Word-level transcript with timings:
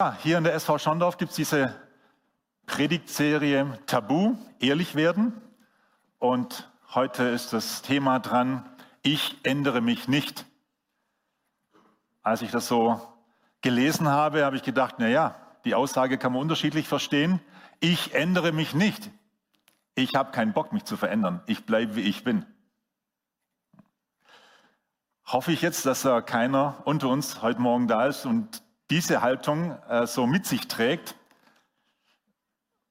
Ja, 0.00 0.16
hier 0.22 0.38
in 0.38 0.44
der 0.44 0.54
SV 0.54 0.78
Schondorf 0.78 1.16
gibt 1.16 1.30
es 1.30 1.36
diese 1.36 1.74
Predigtserie 2.66 3.80
Tabu, 3.86 4.36
ehrlich 4.60 4.94
werden. 4.94 5.32
Und 6.20 6.70
heute 6.94 7.24
ist 7.24 7.52
das 7.52 7.82
Thema 7.82 8.20
dran, 8.20 8.64
ich 9.02 9.38
ändere 9.42 9.80
mich 9.80 10.06
nicht. 10.06 10.46
Als 12.22 12.42
ich 12.42 12.52
das 12.52 12.68
so 12.68 13.00
gelesen 13.60 14.06
habe, 14.06 14.44
habe 14.44 14.54
ich 14.54 14.62
gedacht, 14.62 14.94
na 14.98 15.08
ja, 15.08 15.34
die 15.64 15.74
Aussage 15.74 16.16
kann 16.16 16.32
man 16.32 16.42
unterschiedlich 16.42 16.86
verstehen. 16.86 17.40
Ich 17.80 18.14
ändere 18.14 18.52
mich 18.52 18.74
nicht. 18.74 19.10
Ich 19.96 20.14
habe 20.14 20.30
keinen 20.30 20.52
Bock, 20.52 20.72
mich 20.72 20.84
zu 20.84 20.96
verändern. 20.96 21.42
Ich 21.46 21.66
bleibe, 21.66 21.96
wie 21.96 22.02
ich 22.02 22.22
bin. 22.22 22.46
Hoffe 25.26 25.50
ich 25.50 25.60
jetzt, 25.60 25.86
dass 25.86 26.02
da 26.02 26.20
keiner 26.20 26.82
unter 26.84 27.08
uns 27.08 27.42
heute 27.42 27.60
Morgen 27.60 27.88
da 27.88 28.06
ist 28.06 28.26
und 28.26 28.62
diese 28.90 29.22
Haltung 29.22 29.72
äh, 29.88 30.06
so 30.06 30.26
mit 30.26 30.46
sich 30.46 30.68
trägt, 30.68 31.14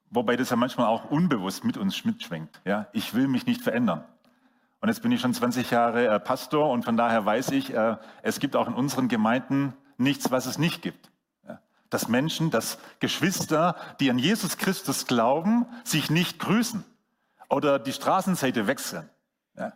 wobei 0.10 0.36
das 0.36 0.50
ja 0.50 0.56
manchmal 0.56 0.88
auch 0.88 1.10
unbewusst 1.10 1.64
mit 1.64 1.78
uns 1.78 2.06
mitschwenkt. 2.06 2.62
Ja? 2.66 2.88
Ich 2.94 3.14
will 3.14 3.28
mich 3.28 3.46
nicht 3.46 3.62
verändern. 3.62 4.04
Und 4.80 4.90
jetzt 4.90 5.02
bin 5.02 5.12
ich 5.12 5.22
schon 5.22 5.34
20 5.34 5.72
Jahre 5.72 6.08
äh, 6.08 6.20
Pastor 6.20 6.70
und 6.70 6.86
von 6.86 6.98
daher 6.98 7.26
weiß 7.26 7.52
ich, 7.52 7.74
äh, 7.74 7.98
es 8.22 8.40
gibt 8.40 8.56
auch 8.56 8.68
in 8.68 8.74
unseren 8.74 9.08
Gemeinden 9.08 9.74
nichts, 9.98 10.30
was 10.30 10.46
es 10.46 10.60
nicht 10.60 10.82
gibt. 10.82 11.12
Ja? 11.48 11.60
Dass 11.90 12.08
Menschen, 12.08 12.52
dass 12.52 12.78
Geschwister, 13.00 13.76
die 14.00 14.10
an 14.12 14.20
Jesus 14.20 14.58
Christus 14.58 15.08
glauben, 15.08 15.66
sich 15.84 16.12
nicht 16.12 16.40
grüßen 16.40 16.84
oder 17.50 17.80
die 17.80 17.94
Straßenseite 17.94 18.68
wechseln. 18.68 19.10
Ja? 19.56 19.74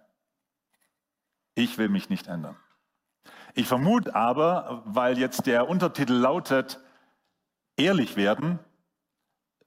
Ich 1.55 1.79
will 1.79 1.89
mich 1.89 2.09
nicht 2.09 2.27
ändern. 2.27 2.55
Ich 3.53 3.67
vermute 3.67 4.15
aber, 4.15 4.83
weil 4.85 5.17
jetzt 5.17 5.45
der 5.45 5.67
Untertitel 5.67 6.13
lautet, 6.13 6.79
ehrlich 7.75 8.15
werden, 8.15 8.59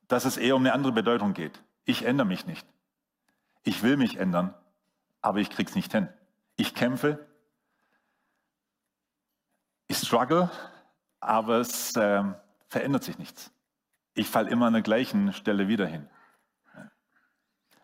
dass 0.08 0.24
es 0.24 0.36
eher 0.36 0.56
um 0.56 0.62
eine 0.62 0.72
andere 0.72 0.92
Bedeutung 0.92 1.34
geht. 1.34 1.62
Ich 1.84 2.04
ändere 2.04 2.26
mich 2.26 2.46
nicht. 2.46 2.66
Ich 3.62 3.82
will 3.82 3.96
mich 3.96 4.16
ändern, 4.16 4.54
aber 5.20 5.38
ich 5.38 5.50
krieg's 5.50 5.74
nicht 5.74 5.92
hin. 5.92 6.08
Ich 6.56 6.74
kämpfe, 6.74 7.26
ich 9.88 9.98
struggle, 9.98 10.50
aber 11.20 11.58
es 11.58 11.96
äh, 11.96 12.22
verändert 12.68 13.04
sich 13.04 13.18
nichts. 13.18 13.50
Ich 14.14 14.28
falle 14.28 14.50
immer 14.50 14.66
an 14.66 14.74
der 14.74 14.82
gleichen 14.82 15.32
Stelle 15.32 15.68
wieder 15.68 15.86
hin. 15.86 16.08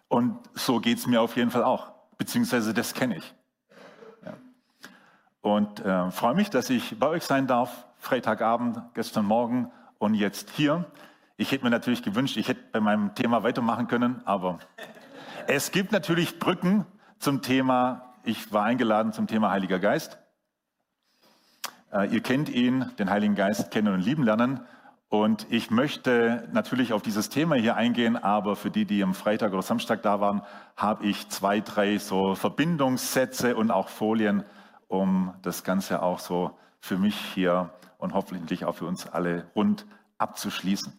Und 0.08 0.38
so 0.54 0.80
geht's 0.80 1.06
mir 1.06 1.20
auf 1.20 1.36
jeden 1.36 1.50
Fall 1.50 1.64
auch, 1.64 1.92
beziehungsweise 2.18 2.74
das 2.74 2.94
kenne 2.94 3.16
ich. 3.16 3.34
Und 5.42 5.80
äh, 5.80 6.10
freue 6.10 6.34
mich, 6.34 6.50
dass 6.50 6.68
ich 6.68 6.98
bei 6.98 7.06
euch 7.06 7.24
sein 7.24 7.46
darf, 7.46 7.86
Freitagabend, 7.96 8.82
gestern 8.94 9.24
Morgen 9.24 9.70
und 9.98 10.14
jetzt 10.14 10.50
hier. 10.50 10.84
Ich 11.38 11.50
hätte 11.52 11.64
mir 11.64 11.70
natürlich 11.70 12.02
gewünscht, 12.02 12.36
ich 12.36 12.48
hätte 12.48 12.60
bei 12.72 12.80
meinem 12.80 13.14
Thema 13.14 13.42
weitermachen 13.42 13.88
können, 13.88 14.20
aber 14.26 14.58
es 15.46 15.72
gibt 15.72 15.92
natürlich 15.92 16.38
Brücken 16.38 16.84
zum 17.18 17.40
Thema, 17.40 18.14
ich 18.22 18.52
war 18.52 18.64
eingeladen 18.64 19.12
zum 19.12 19.26
Thema 19.26 19.50
Heiliger 19.50 19.78
Geist. 19.78 20.18
Äh, 21.90 22.14
ihr 22.14 22.20
kennt 22.20 22.50
ihn, 22.50 22.90
den 22.98 23.08
Heiligen 23.08 23.34
Geist 23.34 23.70
kennen 23.70 23.94
und 23.94 24.00
lieben 24.00 24.24
lernen. 24.24 24.60
Und 25.08 25.46
ich 25.50 25.70
möchte 25.70 26.48
natürlich 26.52 26.92
auf 26.92 27.02
dieses 27.02 27.30
Thema 27.30 27.56
hier 27.56 27.76
eingehen, 27.76 28.16
aber 28.16 28.54
für 28.54 28.70
die, 28.70 28.84
die 28.84 29.02
am 29.02 29.14
Freitag 29.14 29.52
oder 29.52 29.62
Samstag 29.62 30.02
da 30.02 30.20
waren, 30.20 30.42
habe 30.76 31.06
ich 31.06 31.28
zwei, 31.30 31.60
drei 31.60 31.98
so 31.98 32.34
Verbindungssätze 32.34 33.56
und 33.56 33.70
auch 33.70 33.88
Folien 33.88 34.44
um 34.90 35.34
das 35.42 35.62
Ganze 35.62 36.02
auch 36.02 36.18
so 36.18 36.58
für 36.80 36.98
mich 36.98 37.16
hier 37.16 37.72
und 37.98 38.12
hoffentlich 38.12 38.64
auch 38.64 38.74
für 38.74 38.86
uns 38.86 39.06
alle 39.06 39.48
rund 39.54 39.86
abzuschließen. 40.18 40.92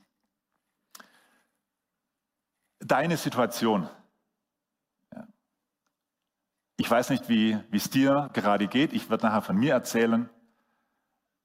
Deine 2.80 3.18
Situation. 3.18 3.90
Ich 6.78 6.90
weiß 6.90 7.10
nicht, 7.10 7.28
wie 7.28 7.60
es 7.72 7.90
dir 7.90 8.30
gerade 8.34 8.68
geht. 8.68 8.94
Ich 8.94 9.10
werde 9.10 9.28
nachher 9.28 9.42
von 9.42 9.58
mir 9.58 9.74
erzählen. 9.74 10.30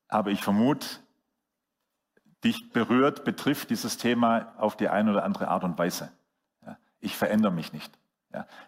Aber 0.08 0.30
ich 0.30 0.42
vermute, 0.42 0.86
dich 2.44 2.70
berührt, 2.72 3.24
betrifft 3.24 3.70
dieses 3.70 3.98
Thema 3.98 4.54
auf 4.56 4.76
die 4.76 4.88
eine 4.88 5.10
oder 5.10 5.24
andere 5.24 5.48
Art 5.48 5.64
und 5.64 5.76
Weise. 5.78 6.12
Ich 7.00 7.16
verändere 7.16 7.52
mich 7.52 7.72
nicht. 7.72 7.98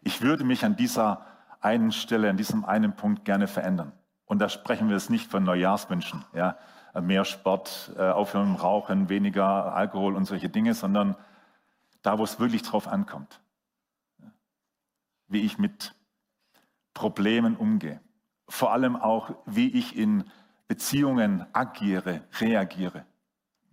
Ich 0.02 0.20
würde 0.20 0.42
mich 0.42 0.64
an 0.64 0.74
dieser 0.74 1.24
einen 1.60 1.92
Stelle, 1.92 2.30
an 2.30 2.36
diesem 2.36 2.64
einen 2.64 2.94
Punkt 2.94 3.24
gerne 3.24 3.46
verändern. 3.46 3.92
Und 4.24 4.40
da 4.40 4.48
sprechen 4.48 4.88
wir 4.88 4.96
jetzt 4.96 5.10
nicht 5.10 5.30
von 5.30 5.42
Neujahrswünschen, 5.42 6.24
ja, 6.34 6.56
mehr 7.00 7.24
Sport, 7.24 7.92
äh, 7.96 8.02
aufhören 8.10 8.56
Rauchen, 8.56 9.08
weniger 9.08 9.74
Alkohol 9.74 10.16
und 10.16 10.24
solche 10.24 10.48
Dinge, 10.48 10.74
sondern 10.74 11.16
da, 12.02 12.18
wo 12.18 12.24
es 12.24 12.40
wirklich 12.40 12.62
drauf 12.62 12.88
ankommt. 12.88 13.40
Wie 15.26 15.42
ich 15.42 15.58
mit 15.58 15.94
Problemen 16.94 17.56
umgehe. 17.56 18.00
Vor 18.48 18.72
allem 18.72 18.96
auch, 18.96 19.30
wie 19.46 19.68
ich 19.68 19.96
in 19.96 20.24
Beziehungen 20.66 21.46
agiere, 21.52 22.22
reagiere. 22.40 23.04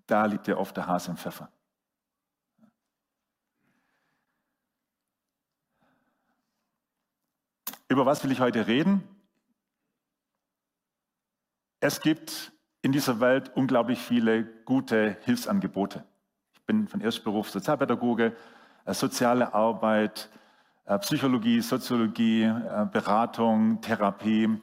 Da 0.06 0.26
liegt 0.26 0.48
ja 0.48 0.58
oft 0.58 0.78
der 0.78 0.88
Hase 0.88 1.12
im 1.12 1.18
Pfeffer. 1.18 1.50
Über 7.88 8.06
was 8.06 8.24
will 8.24 8.32
ich 8.32 8.40
heute 8.40 8.66
reden? 8.66 9.04
Es 11.80 12.02
gibt 12.02 12.52
in 12.82 12.92
dieser 12.92 13.20
Welt 13.20 13.52
unglaublich 13.56 14.00
viele 14.00 14.44
gute 14.44 15.18
Hilfsangebote. 15.22 16.04
Ich 16.54 16.62
bin 16.64 16.88
von 16.88 17.00
Erstberuf 17.00 17.50
Sozialpädagoge, 17.52 18.36
äh, 18.86 18.94
soziale 18.96 19.54
Arbeit, 19.54 20.30
äh, 20.86 20.98
Psychologie, 20.98 21.62
Soziologie, 21.62 22.44
äh, 22.44 22.88
Beratung, 22.92 23.82
Therapie. 23.82 24.60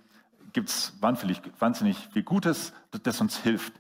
Gibt 0.53 0.71
es 0.71 1.00
wahnsinnig, 1.00 1.41
wahnsinnig 1.61 1.97
viel 2.09 2.25
Gutes, 2.25 2.72
das 3.05 3.21
uns 3.21 3.38
hilft. 3.38 3.72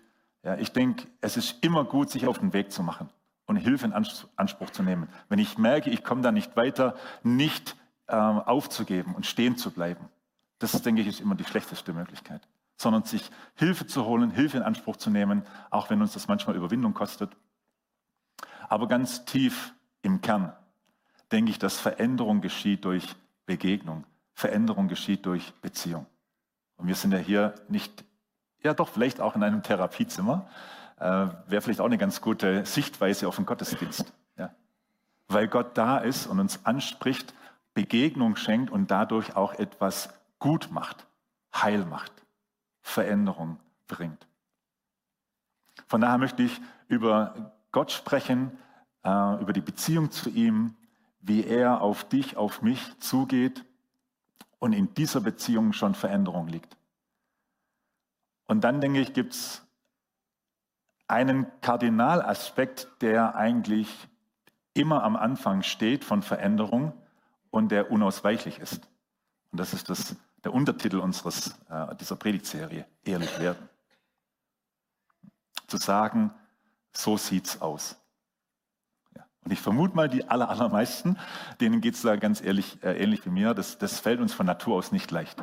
Ja, 0.44 0.56
ich 0.56 0.72
denke, 0.72 1.08
es 1.20 1.36
ist 1.36 1.64
immer 1.64 1.84
gut, 1.84 2.10
sich 2.10 2.28
auf 2.28 2.38
den 2.38 2.52
Weg 2.52 2.70
zu 2.70 2.84
machen 2.84 3.08
und 3.46 3.56
Hilfe 3.56 3.86
in 3.86 3.92
Anspruch 3.92 4.70
zu 4.70 4.84
nehmen. 4.84 5.08
Wenn 5.28 5.40
ich 5.40 5.58
merke, 5.58 5.90
ich 5.90 6.04
komme 6.04 6.22
da 6.22 6.30
nicht 6.30 6.56
weiter, 6.56 6.94
nicht 7.24 7.76
ähm, 8.08 8.40
aufzugeben 8.40 9.14
und 9.14 9.26
stehen 9.26 9.56
zu 9.56 9.70
bleiben. 9.70 10.08
Das, 10.58 10.80
denke 10.82 11.02
ich, 11.02 11.08
ist 11.08 11.20
immer 11.20 11.34
die 11.34 11.44
schlechteste 11.44 11.92
Möglichkeit. 11.92 12.46
Sondern 12.76 13.04
sich 13.04 13.30
Hilfe 13.54 13.86
zu 13.86 14.04
holen, 14.04 14.30
Hilfe 14.30 14.56
in 14.56 14.62
Anspruch 14.62 14.96
zu 14.96 15.10
nehmen, 15.10 15.42
auch 15.70 15.90
wenn 15.90 16.00
uns 16.00 16.12
das 16.12 16.28
manchmal 16.28 16.56
Überwindung 16.56 16.94
kostet. 16.94 17.36
Aber 18.68 18.88
ganz 18.88 19.24
tief 19.24 19.74
im 20.02 20.20
Kern 20.20 20.52
denke 21.30 21.50
ich, 21.50 21.58
dass 21.58 21.78
Veränderung 21.78 22.40
geschieht 22.40 22.84
durch 22.84 23.16
Begegnung. 23.46 24.04
Veränderung 24.34 24.88
geschieht 24.88 25.26
durch 25.26 25.52
Beziehung. 25.60 26.06
Und 26.76 26.88
wir 26.88 26.94
sind 26.94 27.12
ja 27.12 27.18
hier 27.18 27.54
nicht, 27.68 28.04
ja 28.62 28.74
doch, 28.74 28.88
vielleicht 28.88 29.20
auch 29.20 29.36
in 29.36 29.42
einem 29.42 29.62
Therapiezimmer. 29.62 30.48
Äh, 30.98 31.26
Wäre 31.46 31.60
vielleicht 31.60 31.80
auch 31.80 31.86
eine 31.86 31.98
ganz 31.98 32.20
gute 32.20 32.64
Sichtweise 32.64 33.28
auf 33.28 33.36
den 33.36 33.46
Gottesdienst. 33.46 34.12
Ja. 34.36 34.54
Weil 35.28 35.48
Gott 35.48 35.76
da 35.76 35.98
ist 35.98 36.26
und 36.26 36.40
uns 36.40 36.64
anspricht 36.64 37.34
Begegnung 37.74 38.36
schenkt 38.36 38.70
und 38.70 38.90
dadurch 38.90 39.36
auch 39.36 39.54
etwas 39.54 40.10
gut 40.38 40.70
macht, 40.70 41.06
heil 41.54 41.84
macht, 41.84 42.12
Veränderung 42.80 43.58
bringt. 43.86 44.26
Von 45.86 46.00
daher 46.00 46.18
möchte 46.18 46.42
ich 46.42 46.60
über 46.88 47.52
Gott 47.70 47.92
sprechen, 47.92 48.58
äh, 49.04 49.40
über 49.40 49.52
die 49.52 49.60
Beziehung 49.60 50.10
zu 50.10 50.28
ihm, 50.28 50.74
wie 51.20 51.44
er 51.44 51.80
auf 51.80 52.04
dich, 52.08 52.36
auf 52.36 52.62
mich 52.62 52.98
zugeht 52.98 53.64
und 54.58 54.72
in 54.72 54.92
dieser 54.94 55.20
Beziehung 55.20 55.72
schon 55.72 55.94
Veränderung 55.94 56.48
liegt. 56.48 56.76
Und 58.46 58.64
dann 58.64 58.80
denke 58.80 59.00
ich, 59.00 59.14
gibt 59.14 59.32
es 59.32 59.62
einen 61.06 61.46
Kardinalaspekt, 61.60 62.88
der 63.00 63.34
eigentlich 63.34 63.88
immer 64.74 65.02
am 65.04 65.16
Anfang 65.16 65.62
steht 65.62 66.04
von 66.04 66.22
Veränderung 66.22 66.92
und 67.52 67.68
der 67.68 67.92
unausweichlich 67.92 68.58
ist. 68.58 68.88
Und 69.52 69.60
das 69.60 69.74
ist 69.74 69.88
das, 69.88 70.16
der 70.42 70.52
Untertitel 70.52 70.96
unseres, 70.96 71.54
äh, 71.70 71.94
dieser 71.94 72.16
Predigtserie, 72.16 72.84
ehrlich 73.04 73.38
werden. 73.38 73.68
Zu 75.68 75.76
sagen, 75.76 76.34
so 76.92 77.16
sieht's 77.16 77.60
aus. 77.60 77.96
Ja. 79.14 79.24
Und 79.44 79.52
ich 79.52 79.60
vermute 79.60 79.94
mal, 79.94 80.08
die 80.08 80.24
aller, 80.28 80.48
allermeisten, 80.48 81.18
denen 81.60 81.80
geht's 81.80 82.02
da 82.02 82.16
ganz 82.16 82.40
ehrlich, 82.40 82.82
äh, 82.82 83.00
ähnlich 83.00 83.24
wie 83.24 83.30
mir, 83.30 83.54
das, 83.54 83.78
das 83.78 84.00
fällt 84.00 84.20
uns 84.20 84.34
von 84.34 84.46
Natur 84.46 84.76
aus 84.76 84.90
nicht 84.90 85.10
leicht 85.10 85.40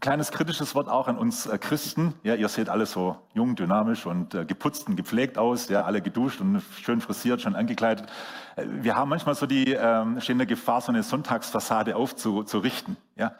kleines 0.00 0.30
kritisches 0.30 0.74
Wort 0.74 0.88
auch 0.88 1.08
an 1.08 1.18
uns 1.18 1.46
äh, 1.46 1.58
Christen. 1.58 2.14
Ja, 2.22 2.34
ihr 2.34 2.48
seht 2.48 2.68
alle 2.68 2.86
so 2.86 3.16
jung, 3.34 3.56
dynamisch 3.56 4.06
und 4.06 4.34
äh, 4.34 4.44
geputzt 4.44 4.88
und 4.88 4.96
gepflegt 4.96 5.38
aus, 5.38 5.68
ja, 5.68 5.82
alle 5.84 6.02
geduscht 6.02 6.40
und 6.40 6.62
schön 6.80 7.00
frisiert, 7.00 7.40
schon 7.40 7.54
angekleidet. 7.54 8.08
Äh, 8.56 8.66
wir 8.68 8.96
haben 8.96 9.08
manchmal 9.08 9.34
so 9.34 9.46
die 9.46 9.72
ähm, 9.72 10.20
stehende 10.20 10.46
Gefahr, 10.46 10.80
so 10.80 10.92
eine 10.92 11.02
Sonntagsfassade 11.02 11.96
aufzurichten. 11.96 12.96
Ja, 13.16 13.34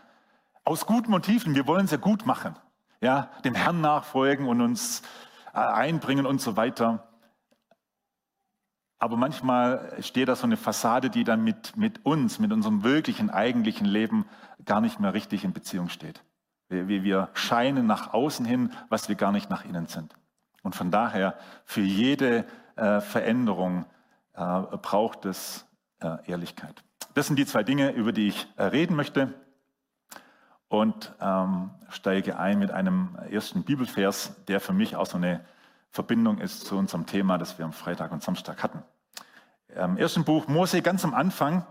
aus 0.65 0.87
guten 0.87 1.11
Motiven. 1.11 1.55
Wir 1.55 1.67
wollen 1.67 1.85
es 1.85 1.91
ja 1.91 1.99
gut 1.99 2.27
machen. 2.27 2.57
ja, 3.01 3.31
dem 3.45 3.55
Herrn 3.55 3.81
nachfolgen 3.81 4.47
und 4.49 4.61
uns 4.61 5.03
äh, 5.53 5.59
einbringen 5.59 6.27
und 6.27 6.41
so 6.41 6.57
weiter. 6.57 7.09
Aber 8.99 9.17
manchmal 9.17 9.97
steht 10.01 10.29
da 10.29 10.37
so 10.37 10.45
eine 10.45 10.57
Fassade, 10.57 11.11
die 11.11 11.25
dann 11.25 11.45
mit, 11.45 11.77
mit 11.77 12.05
uns, 12.07 12.39
mit 12.39 12.53
unserem 12.53 12.83
wirklichen, 12.83 13.29
eigentlichen 13.31 13.87
Leben 13.87 14.25
gar 14.65 14.81
nicht 14.81 15.01
mehr 15.01 15.13
richtig 15.13 15.45
in 15.45 15.53
Beziehung 15.53 15.91
steht. 15.91 16.23
Wie 16.69 17.05
wir 17.05 17.29
scheinen 17.35 17.87
nach 17.87 18.13
außen 18.13 18.45
hin, 18.45 18.73
was 18.89 19.09
wir 19.09 19.17
gar 19.17 19.33
nicht 19.33 19.51
nach 19.51 19.65
innen 19.65 19.87
sind. 19.87 20.15
Und 20.63 20.75
von 20.75 20.91
daher, 20.91 21.37
für 21.65 21.81
jede 21.81 22.45
äh, 22.75 23.01
Veränderung 23.01 23.87
äh, 24.35 24.63
braucht 24.83 25.25
es 25.25 25.65
äh, 26.01 26.29
Ehrlichkeit. 26.29 26.83
Das 27.15 27.29
sind 27.29 27.39
die 27.39 27.47
zwei 27.47 27.63
Dinge, 27.63 27.93
über 27.93 28.13
die 28.13 28.29
ich 28.29 28.49
äh, 28.57 28.65
reden 28.65 28.97
möchte. 28.97 29.33
Und 30.69 31.15
ähm, 31.21 31.71
steige 31.89 32.39
ein 32.39 32.59
mit 32.59 32.73
einem 32.73 33.17
ersten 33.31 33.63
Bibelvers, 33.63 34.35
der 34.47 34.61
für 34.61 34.73
mich 34.73 34.97
auch 34.97 35.07
so 35.07 35.17
eine 35.17 35.45
Verbindung 35.91 36.39
ist 36.39 36.67
zu 36.67 36.77
unserem 36.77 37.07
Thema, 37.07 37.39
das 37.39 37.59
wir 37.59 37.65
am 37.65 37.73
Freitag 37.73 38.11
und 38.11 38.23
Samstag 38.23 38.63
hatten. 38.63 38.83
Im 39.69 39.97
ersten 39.97 40.25
Buch 40.25 40.49
Mose, 40.49 40.83
ganz 40.83 41.05
am 41.05 41.15
Anfang, 41.15 41.65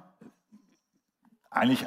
eigentlich 1.50 1.86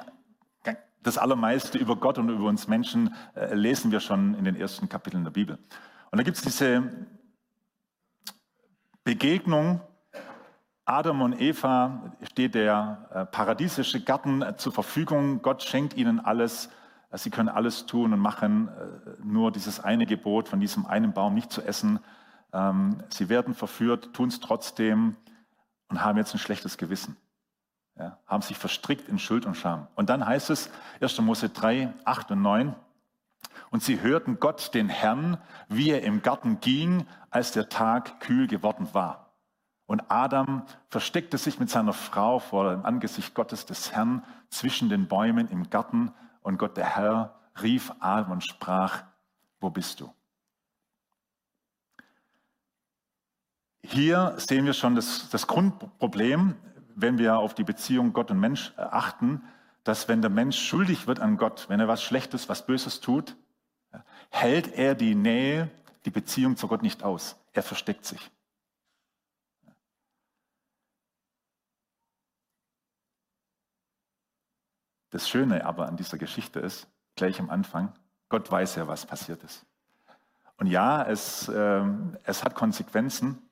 das 1.09 1.19
Allermeiste 1.19 1.79
über 1.79 1.97
Gott 1.97 2.19
und 2.19 2.29
über 2.29 2.45
uns 2.45 2.69
Menschen 2.69 3.15
äh, 3.35 3.55
lesen 3.55 3.91
wir 3.91 4.01
schon 4.01 4.35
in 4.35 4.45
den 4.45 4.55
ersten 4.55 4.89
Kapiteln 4.89 5.25
der 5.25 5.31
Bibel. 5.31 5.59
Und 6.11 6.19
da 6.19 6.23
gibt 6.23 6.37
es 6.37 6.43
diese 6.43 7.07
Begegnung, 9.05 9.81
Adam 10.85 11.21
und 11.21 11.41
Eva 11.41 12.15
steht 12.23 12.55
der 12.55 13.09
äh, 13.13 13.25
paradiesische 13.27 14.03
Garten 14.03 14.45
zur 14.57 14.73
Verfügung. 14.73 15.43
Gott 15.43 15.63
schenkt 15.63 15.95
ihnen 15.95 16.19
alles. 16.21 16.71
Sie 17.13 17.31
können 17.31 17.49
alles 17.49 17.87
tun 17.87 18.13
und 18.13 18.21
machen, 18.21 18.69
äh, 18.69 19.23
nur 19.23 19.53
dieses 19.53 19.81
eine 19.81 20.07
Gebot 20.07 20.49
von 20.49 20.61
diesem 20.61 20.87
einen 20.87 21.13
Baum 21.13 21.35
nicht 21.35 21.53
zu 21.53 21.63
essen. 21.63 22.01
Ähm, 22.53 23.03
sie 23.11 23.29
werden 23.29 23.55
verführt, 23.55 24.15
tun 24.15 24.29
es 24.29 24.41
trotzdem 24.41 25.17
und 25.89 26.03
haben 26.03 26.19
jetzt 26.19 26.35
ein 26.35 26.39
schlechtes 26.39 26.79
Gewissen. 26.79 27.17
Ja, 27.99 28.19
haben 28.27 28.43
sich 28.43 28.57
verstrickt 28.57 29.09
in 29.09 29.19
Schuld 29.19 29.45
und 29.45 29.57
Scham. 29.57 29.89
Und 29.97 30.09
dann 30.09 30.25
heißt 30.25 30.51
es, 30.51 30.71
1. 31.01 31.21
Mose 31.21 31.49
3, 31.49 31.93
8 32.05 32.31
und 32.31 32.43
9, 32.43 32.75
und 33.71 33.83
sie 33.83 34.01
hörten 34.01 34.41
Gott, 34.41 34.75
den 34.75 34.89
Herrn, 34.89 35.39
wie 35.69 35.91
er 35.91 36.03
im 36.03 36.23
Garten 36.23 36.61
ging, 36.61 37.07
als 37.31 37.53
der 37.53 37.69
Tag 37.69 38.21
kühl 38.21 38.47
geworden 38.47 38.89
war. 38.93 39.33
Und 39.87 40.11
Adam 40.11 40.65
versteckte 40.89 41.39
sich 41.39 41.59
mit 41.59 41.71
seiner 41.71 41.93
Frau 41.93 42.39
vor 42.39 42.71
dem 42.71 42.85
Angesicht 42.85 43.35
Gottes 43.35 43.67
des 43.67 43.93
Herrn 43.93 44.23
zwischen 44.51 44.89
den 44.89 45.09
Bäumen 45.09 45.49
im 45.49 45.71
Garten. 45.71 46.13
Und 46.43 46.59
Gott, 46.59 46.77
der 46.77 46.97
Herr, 46.97 47.35
rief 47.63 47.93
Adam 48.01 48.33
und 48.33 48.47
sprach, 48.47 49.05
wo 49.61 49.71
bist 49.71 50.01
du? 50.01 50.13
Hier 53.83 54.35
sehen 54.37 54.67
wir 54.67 54.75
schon 54.75 54.95
das, 54.95 55.31
das 55.31 55.47
Grundproblem, 55.47 56.55
wenn 57.01 57.19
wir 57.19 57.39
auf 57.39 57.55
die 57.55 57.65
Beziehung 57.65 58.13
Gott 58.13 58.31
und 58.31 58.41
Mensch 58.41 58.73
achten, 58.77 59.43
dass 59.85 60.09
wenn 60.09 60.21
der 60.21 60.31
Mensch 60.31 60.59
schuldig 60.59 61.07
wird 61.07 61.21
an 61.21 61.37
Gott, 61.37 61.69
wenn 61.69 61.79
er 61.79 61.87
was 61.87 62.03
Schlechtes, 62.03 62.49
was 62.49 62.67
Böses 62.67 63.01
tut, 63.01 63.37
hält 64.31 64.73
er 64.75 64.95
die 64.97 65.15
Nähe, 65.15 65.71
die 66.05 66.11
Beziehung 66.11 66.57
zu 66.57 66.67
Gott 66.67 66.83
nicht 66.83 67.05
aus. 67.05 67.37
Er 67.53 67.63
versteckt 67.63 68.05
sich. 68.05 68.31
Das 75.11 75.29
Schöne 75.29 75.65
aber 75.65 75.87
an 75.87 75.97
dieser 75.97 76.19
Geschichte 76.19 76.61
ist, 76.61 76.89
gleich 77.15 77.41
am 77.41 77.49
Anfang, 77.49 77.95
Gott 78.29 78.51
weiß 78.51 78.75
ja, 78.75 78.89
was 78.89 79.07
passiert 79.07 79.43
ist. 79.45 79.65
Und 80.59 80.67
ja, 80.67 81.05
es, 81.05 81.49
äh, 81.49 81.85
es 82.25 82.45
hat 82.45 82.55
Konsequenzen, 82.57 83.48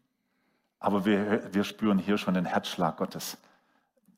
aber 0.86 1.04
wir, 1.04 1.52
wir 1.52 1.64
spüren 1.64 1.98
hier 1.98 2.16
schon 2.16 2.34
den 2.34 2.44
Herzschlag 2.44 2.98
Gottes. 2.98 3.38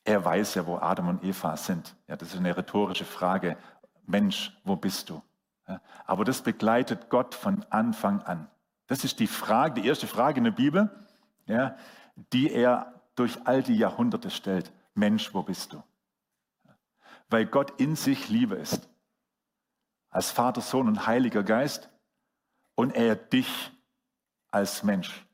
Er 0.05 0.23
weiß 0.23 0.55
ja, 0.55 0.67
wo 0.67 0.77
Adam 0.77 1.09
und 1.09 1.25
Eva 1.25 1.57
sind. 1.57 1.97
Ja, 2.07 2.17
das 2.17 2.35
ist 2.35 2.37
eine 2.37 2.55
rhetorische 2.55 3.07
Frage. 3.07 3.57
Mensch, 4.05 4.55
wo 4.65 4.77
bist 4.77 5.09
du? 5.09 5.23
Ja, 5.67 5.81
aber 6.05 6.27
das 6.27 6.43
begleitet 6.43 7.09
Gott 7.09 7.35
von 7.35 7.65
Anfang 7.71 8.21
an. 8.21 8.51
Das 8.87 9.03
ist 9.03 9.19
die 9.19 9.27
Frage, 9.27 9.81
die 9.81 9.89
erste 9.89 10.07
Frage 10.07 10.37
in 10.37 10.45
der 10.45 10.51
Bibel, 10.51 10.91
ja, 11.47 11.75
die 12.35 12.53
er 12.53 13.01
durch 13.15 13.39
all 13.47 13.63
die 13.63 13.79
Jahrhunderte 13.79 14.29
stellt. 14.29 14.71
Mensch, 14.93 15.33
wo 15.33 15.43
bist 15.43 15.73
du? 15.73 15.83
Weil 17.31 17.47
Gott 17.47 17.81
in 17.81 17.97
sich 17.97 18.29
Liebe 18.29 18.57
ist. 18.57 18.91
Als 20.11 20.31
Vater, 20.31 20.61
Sohn 20.61 20.87
und 20.87 21.07
Heiliger 21.07 21.45
Geist. 21.45 21.89
Und 22.75 22.95
er 22.95 23.17
dich 23.17 23.73
als 24.51 24.83
Mensch 24.83 25.25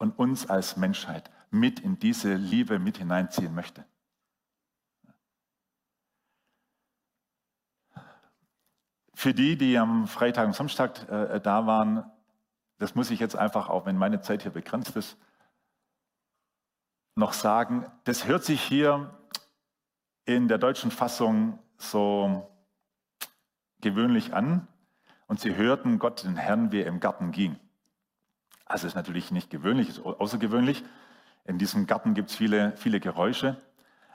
und 0.00 0.18
uns 0.18 0.48
als 0.48 0.76
Menschheit 0.76 1.30
mit 1.50 1.78
in 1.78 1.98
diese 1.98 2.34
Liebe 2.34 2.78
mit 2.78 2.96
hineinziehen 2.96 3.54
möchte. 3.54 3.84
Für 9.14 9.34
die, 9.34 9.58
die 9.58 9.76
am 9.76 10.08
Freitag 10.08 10.46
und 10.46 10.54
Samstag 10.54 11.06
äh, 11.10 11.38
da 11.40 11.66
waren, 11.66 12.10
das 12.78 12.94
muss 12.94 13.10
ich 13.10 13.20
jetzt 13.20 13.36
einfach, 13.36 13.68
auch 13.68 13.84
wenn 13.84 13.98
meine 13.98 14.22
Zeit 14.22 14.42
hier 14.42 14.50
begrenzt 14.50 14.96
ist, 14.96 15.18
noch 17.14 17.34
sagen, 17.34 17.84
das 18.04 18.26
hört 18.26 18.44
sich 18.44 18.62
hier 18.62 19.14
in 20.24 20.48
der 20.48 20.56
deutschen 20.56 20.90
Fassung 20.90 21.58
so 21.76 22.50
gewöhnlich 23.82 24.32
an. 24.32 24.66
Und 25.26 25.40
sie 25.40 25.54
hörten 25.54 25.98
Gott, 25.98 26.24
den 26.24 26.36
Herrn, 26.36 26.72
wie 26.72 26.80
er 26.80 26.86
im 26.86 27.00
Garten 27.00 27.32
ging. 27.32 27.58
Also 28.70 28.86
ist 28.86 28.94
natürlich 28.94 29.32
nicht 29.32 29.50
gewöhnlich, 29.50 29.88
ist 29.88 29.98
außergewöhnlich. 29.98 30.84
In 31.44 31.58
diesem 31.58 31.88
Garten 31.88 32.14
gibt 32.14 32.30
es 32.30 32.36
viele, 32.36 32.76
viele 32.76 33.00
Geräusche. 33.00 33.60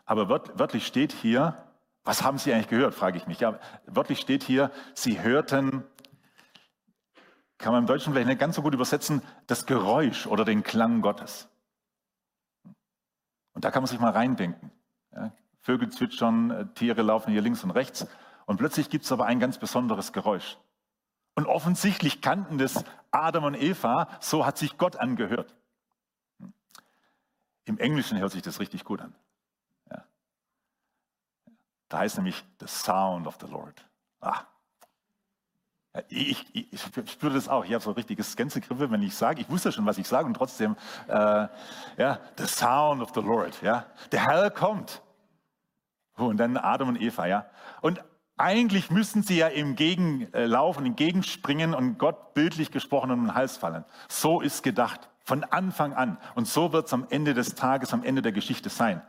Aber 0.06 0.30
wört, 0.30 0.57
wörtlich 0.57 0.88
steht 0.88 1.12
hier, 1.12 1.57
was 2.06 2.24
haben 2.24 2.38
Sie 2.38 2.54
eigentlich 2.54 2.69
gehört, 2.69 2.94
frage 2.94 3.18
ich 3.18 3.28
mich. 3.28 3.42
Ja, 3.42 3.60
wörtlich 3.86 4.22
steht 4.22 4.44
hier, 4.44 4.72
Sie 4.94 5.22
hörten, 5.22 5.84
kann 7.57 7.74
man 7.74 7.84
im 7.84 7.88
Deutschen 7.88 8.13
vielleicht 8.13 8.28
nicht 8.28 8.40
ganz 8.40 8.56
so 8.56 8.62
gut 8.62 8.74
übersetzen, 8.74 9.22
das 9.48 9.66
Geräusch 9.66 10.25
oder 10.25 10.46
den 10.46 10.63
Klang 10.63 11.02
Gottes. 11.02 11.50
Und 13.52 13.66
da 13.66 13.72
kann 13.72 13.84
man 13.84 13.88
sich 13.88 14.00
mal 14.00 14.12
reindenken. 14.12 14.72
Ja, 15.12 15.34
Vögel 15.60 15.90
zwitschern, 15.90 16.52
äh, 16.52 16.66
Tiere 16.75 17.02
laufen 17.02 17.34
hier 17.34 17.42
links 17.42 17.62
und 17.66 17.72
rechts. 17.72 18.07
Und 18.46 18.56
plötzlich 18.56 18.90
gibt 18.90 19.04
es 19.04 19.12
aber 19.12 19.25
ein 19.25 19.42
ganz 19.42 19.57
besonderes 19.57 20.13
Geräusch. 20.13 20.57
Und 21.36 21.46
offensichtlich 21.48 22.22
kannten 22.22 22.58
das 22.58 22.84
Adam 23.12 23.44
und 23.44 23.56
Eva, 23.56 24.08
so 24.22 24.46
hat 24.46 24.58
sich 24.58 24.78
Gott 24.78 24.96
angehört. 24.96 25.54
Im 27.66 27.78
Englischen 27.78 28.18
hört 28.18 28.31
sich 28.31 28.42
das 28.42 28.59
richtig 28.59 28.86
gut 28.86 29.02
an. 29.02 29.14
Ja. 29.92 30.06
Da 31.90 32.00
heißt 32.00 32.18
nämlich 32.18 32.44
the 32.59 32.68
sound 32.68 33.28
of 33.28 33.38
the 33.42 33.48
Lord. 33.48 33.86
Ah. 34.21 34.42
Ich, 36.09 36.45
ich, 36.54 36.74
ich 36.74 37.12
spüre 37.12 37.33
das 37.33 37.48
auch. 37.48 37.66
Ich 37.66 37.74
habe 37.74 37.83
so 37.83 37.90
ein 37.92 37.95
richtiges 37.95 38.36
Gänsegriffe, 38.36 38.92
wenn 38.92 39.02
ich 39.02 39.16
sage, 39.16 39.42
ich 39.42 39.50
wusste 39.50 39.71
schon, 39.71 39.86
was 39.86 39.98
ich 39.98 40.07
sage 40.07 40.26
und 40.26 40.33
trotzdem, 40.36 40.76
äh, 41.07 41.48
ja, 41.98 42.19
the 42.38 42.45
sound 42.45 43.02
of 43.02 43.12
the 43.14 43.21
Lord. 43.21 43.62
Ja. 43.62 43.86
Der 44.12 44.26
Herr 44.26 44.52
kommt. 44.52 45.02
Und 46.16 46.38
dann 46.38 46.57
Adam 46.57 46.90
und 46.90 47.02
Eva, 47.02 47.26
ja. 47.26 47.45
Und 47.81 48.04
eigentlich 48.37 48.92
müssten 48.92 49.23
sie 49.23 49.37
ja 49.37 49.47
im 49.47 49.75
Gegenlaufen, 49.75 50.85
entgegenspringen 50.85 51.73
und 51.73 51.97
Gott 51.97 52.33
bildlich 52.33 52.71
gesprochen 52.71 53.11
um 53.11 53.25
den 53.25 53.35
Hals 53.35 53.57
fallen. 53.57 53.85
So 54.09 54.42
ist 54.42 54.63
gedacht, 54.63 55.09
von 55.23 55.44
Anfang 55.44 55.94
an. 55.94 56.18
Und 56.35 56.47
so 56.47 56.73
wird 56.73 56.87
es 56.87 56.94
am 56.94 57.07
Ende 57.09 57.33
des 57.33 57.56
Tages, 57.56 57.94
am 57.94 58.04
Ende 58.04 58.21
der 58.21 58.31
Geschichte 58.31 58.69
sein. 58.69 59.01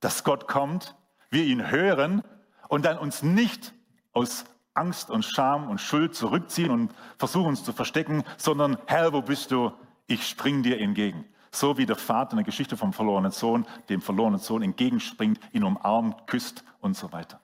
Dass 0.00 0.24
Gott 0.24 0.46
kommt, 0.46 0.94
wir 1.30 1.44
ihn 1.44 1.70
hören 1.70 2.22
und 2.68 2.84
dann 2.84 2.98
uns 2.98 3.22
nicht 3.22 3.74
aus 4.12 4.44
Angst 4.74 5.10
und 5.10 5.24
Scham 5.24 5.68
und 5.68 5.80
Schuld 5.80 6.14
zurückziehen 6.14 6.70
und 6.70 6.94
versuchen 7.18 7.48
uns 7.48 7.64
zu 7.64 7.72
verstecken, 7.72 8.24
sondern 8.36 8.78
Herr, 8.86 9.12
wo 9.12 9.22
bist 9.22 9.50
du? 9.50 9.72
Ich 10.06 10.26
spring 10.26 10.62
dir 10.62 10.80
entgegen. 10.80 11.24
So 11.52 11.78
wie 11.78 11.86
der 11.86 11.96
Vater 11.96 12.32
in 12.32 12.38
der 12.38 12.44
Geschichte 12.44 12.76
vom 12.76 12.92
verlorenen 12.92 13.32
Sohn 13.32 13.66
dem 13.88 14.00
verlorenen 14.00 14.38
Sohn 14.38 14.62
entgegenspringt, 14.62 15.40
ihn 15.52 15.64
umarmt, 15.64 16.26
küsst 16.26 16.64
und 16.80 16.96
so 16.96 17.12
weiter. 17.12 17.40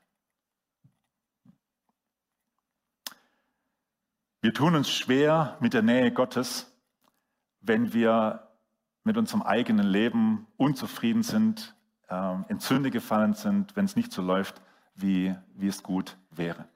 Wir 4.43 4.53
tun 4.53 4.75
uns 4.75 4.91
schwer 4.91 5.57
mit 5.61 5.73
der 5.73 5.83
Nähe 5.83 6.13
Gottes, 6.13 6.71
wenn 7.61 7.93
wir 7.93 8.49
mit 9.03 9.17
unserem 9.17 9.43
eigenen 9.43 9.87
Leben 9.87 10.47
unzufrieden 10.57 11.23
sind, 11.23 11.75
äh, 12.09 12.35
in 12.49 12.61
Sünde 12.61 12.91
gefallen 12.91 13.35
sind, 13.35 13.77
wenn 13.77 13.87
es 13.87 13.97
nicht 13.97 14.13
so 14.13 14.23
läuft, 14.23 14.61
wie, 14.95 15.35
wie 15.55 15.69
es 15.69 15.83
gut 15.83 16.17
wäre. 16.31 16.67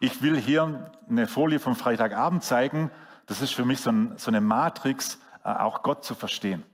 Ich 0.00 0.22
will 0.22 0.38
hier 0.38 0.92
eine 1.08 1.26
Folie 1.26 1.60
vom 1.60 1.76
Freitagabend 1.76 2.44
zeigen. 2.44 2.90
Das 3.26 3.42
ist 3.42 3.52
für 3.52 3.64
mich 3.64 3.80
so, 3.80 3.90
ein, 3.90 4.16
so 4.16 4.30
eine 4.30 4.40
Matrix, 4.40 5.18
äh, 5.44 5.50
auch 5.50 5.82
Gott 5.82 6.04
zu 6.04 6.14
verstehen. 6.14 6.64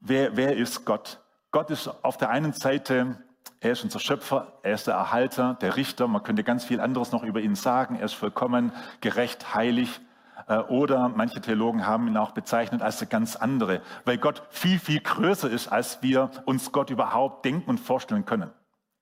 Wer, 0.00 0.36
wer 0.36 0.56
ist 0.56 0.84
Gott? 0.84 1.20
Gott 1.50 1.70
ist 1.70 1.88
auf 1.88 2.18
der 2.18 2.30
einen 2.30 2.52
Seite 2.52 3.22
er 3.60 3.72
ist 3.72 3.82
unser 3.82 3.98
Schöpfer, 3.98 4.52
er 4.62 4.74
ist 4.74 4.86
der 4.86 4.94
Erhalter, 4.94 5.56
der 5.60 5.76
Richter. 5.76 6.06
Man 6.06 6.22
könnte 6.22 6.44
ganz 6.44 6.64
viel 6.64 6.80
anderes 6.80 7.12
noch 7.12 7.24
über 7.24 7.40
ihn 7.40 7.56
sagen. 7.56 7.96
Er 7.96 8.04
ist 8.04 8.14
vollkommen, 8.14 8.72
gerecht, 9.00 9.54
heilig. 9.54 10.00
Äh, 10.46 10.58
oder 10.58 11.08
manche 11.08 11.40
Theologen 11.40 11.86
haben 11.86 12.06
ihn 12.06 12.16
auch 12.16 12.32
bezeichnet 12.32 12.82
als 12.82 12.98
der 12.98 13.08
ganz 13.08 13.36
andere, 13.36 13.82
weil 14.04 14.18
Gott 14.18 14.42
viel, 14.50 14.78
viel 14.78 15.00
größer 15.00 15.50
ist, 15.50 15.68
als 15.68 16.02
wir 16.02 16.30
uns 16.44 16.72
Gott 16.72 16.90
überhaupt 16.90 17.44
denken 17.44 17.68
und 17.68 17.78
vorstellen 17.78 18.24
können. 18.24 18.50